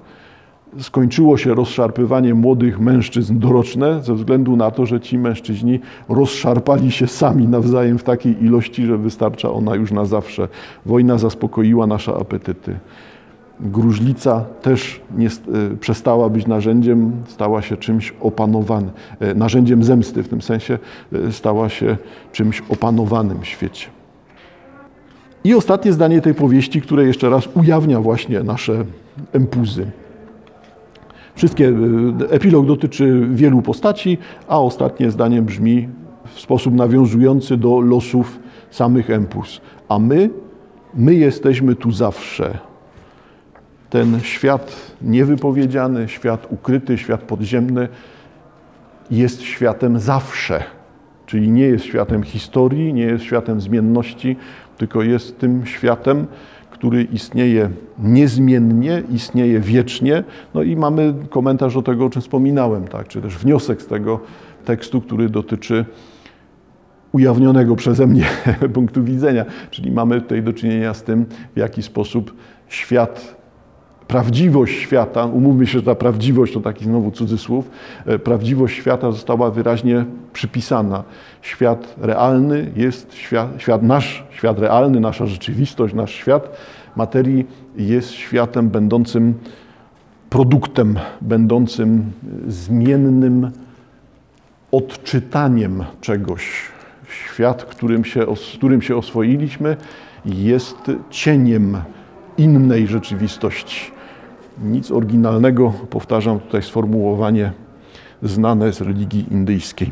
Skończyło 0.79 1.37
się 1.37 1.53
rozszarpywanie 1.53 2.33
młodych 2.33 2.79
mężczyzn 2.79 3.39
doroczne 3.39 4.03
ze 4.03 4.13
względu 4.13 4.55
na 4.55 4.71
to, 4.71 4.85
że 4.85 4.99
ci 4.99 5.17
mężczyźni 5.17 5.79
rozszarpali 6.09 6.91
się 6.91 7.07
sami 7.07 7.47
nawzajem 7.47 7.97
w 7.97 8.03
takiej 8.03 8.43
ilości, 8.43 8.85
że 8.85 8.97
wystarcza 8.97 9.51
ona 9.51 9.75
już 9.75 9.91
na 9.91 10.05
zawsze. 10.05 10.47
Wojna 10.85 11.17
zaspokoiła 11.17 11.87
nasze 11.87 12.15
apetyty. 12.15 12.79
Gruźlica 13.59 14.45
też 14.61 15.01
nie, 15.17 15.27
e, 15.27 15.31
przestała 15.79 16.29
być 16.29 16.47
narzędziem, 16.47 17.11
stała 17.27 17.61
się 17.61 17.77
czymś 17.77 18.13
opanowanym, 18.21 18.91
e, 19.19 19.33
narzędziem 19.33 19.83
zemsty 19.83 20.23
w 20.23 20.29
tym 20.29 20.41
sensie, 20.41 20.77
e, 21.13 21.31
stała 21.31 21.69
się 21.69 21.97
czymś 22.31 22.63
opanowanym 22.69 23.41
w 23.41 23.47
świecie. 23.47 23.87
I 25.43 25.53
ostatnie 25.53 25.93
zdanie 25.93 26.21
tej 26.21 26.33
powieści, 26.33 26.81
które 26.81 27.05
jeszcze 27.05 27.29
raz 27.29 27.49
ujawnia 27.55 28.01
właśnie 28.01 28.43
nasze 28.43 28.85
empuzy. 29.33 29.85
Wszystkie, 31.35 31.73
epilog 32.29 32.65
dotyczy 32.65 33.27
wielu 33.31 33.61
postaci, 33.61 34.17
a 34.47 34.59
ostatnie 34.59 35.11
zdanie 35.11 35.41
brzmi 35.41 35.89
w 36.25 36.39
sposób 36.39 36.73
nawiązujący 36.73 37.57
do 37.57 37.79
losów 37.79 38.39
samych 38.71 39.09
empus. 39.09 39.61
A 39.89 39.99
my, 39.99 40.29
my 40.93 41.15
jesteśmy 41.15 41.75
tu 41.75 41.91
zawsze 41.91 42.57
ten 43.89 44.19
świat 44.19 44.95
niewypowiedziany, 45.01 46.07
świat 46.07 46.47
ukryty, 46.49 46.97
świat 46.97 47.21
podziemny 47.21 47.87
jest 49.11 49.41
światem 49.41 49.99
zawsze. 49.99 50.63
Czyli 51.25 51.51
nie 51.51 51.63
jest 51.63 51.85
światem 51.85 52.23
historii, 52.23 52.93
nie 52.93 53.03
jest 53.03 53.23
światem 53.23 53.61
zmienności, 53.61 54.35
tylko 54.77 55.03
jest 55.03 55.39
tym 55.39 55.65
światem, 55.65 56.27
który 56.71 57.03
istnieje 57.03 57.69
niezmiennie, 57.99 59.03
istnieje 59.09 59.59
wiecznie. 59.59 60.23
No 60.53 60.63
i 60.63 60.75
mamy 60.75 61.13
komentarz 61.29 61.73
do 61.73 61.81
tego, 61.81 62.05
o 62.05 62.09
czym 62.09 62.21
wspominałem, 62.21 62.87
tak? 62.87 63.07
czy 63.07 63.21
też 63.21 63.37
wniosek 63.37 63.81
z 63.81 63.87
tego 63.87 64.19
tekstu, 64.65 65.01
który 65.01 65.29
dotyczy 65.29 65.85
ujawnionego 67.11 67.75
przeze 67.75 68.07
mnie 68.07 68.25
punktu 68.73 69.03
widzenia. 69.03 69.45
Czyli 69.71 69.91
mamy 69.91 70.21
tutaj 70.21 70.43
do 70.43 70.53
czynienia 70.53 70.93
z 70.93 71.03
tym, 71.03 71.25
w 71.55 71.59
jaki 71.59 71.83
sposób 71.83 72.33
świat 72.67 73.36
prawdziwość 74.07 74.79
świata, 74.79 75.25
umówmy 75.25 75.67
się, 75.67 75.79
że 75.79 75.85
ta 75.85 75.95
prawdziwość 75.95 76.53
to 76.53 76.59
taki 76.59 76.85
znowu 76.85 77.11
cudzysłów, 77.11 77.69
e, 78.05 78.19
prawdziwość 78.19 78.77
świata 78.77 79.11
została 79.11 79.51
wyraźnie 79.51 80.05
przypisana. 80.33 81.03
Świat 81.41 81.95
realny 81.97 82.71
jest 82.75 83.13
świat, 83.13 83.49
świat 83.57 83.83
nasz, 83.83 84.23
świat 84.31 84.59
realny, 84.59 84.99
nasza 84.99 85.25
rzeczywistość, 85.25 85.93
nasz 85.93 86.11
świat 86.11 86.57
materii 86.95 87.45
jest 87.75 88.11
światem 88.11 88.69
będącym 88.69 89.33
produktem, 90.29 90.99
będącym 91.21 92.11
zmiennym 92.47 93.51
odczytaniem 94.71 95.83
czegoś. 96.01 96.61
Świat, 97.09 97.65
którym 97.65 98.05
się, 98.05 98.35
z 98.35 98.57
którym 98.57 98.81
się 98.81 98.95
oswoiliśmy, 98.95 99.77
jest 100.25 100.91
cieniem 101.09 101.77
innej 102.37 102.87
rzeczywistości. 102.87 103.96
Nic 104.63 104.91
oryginalnego, 104.91 105.73
powtarzam 105.89 106.39
tutaj 106.39 106.63
sformułowanie 106.63 107.51
znane 108.23 108.73
z 108.73 108.81
religii 108.81 109.33
indyjskiej. 109.33 109.91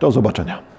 Do 0.00 0.10
zobaczenia. 0.10 0.69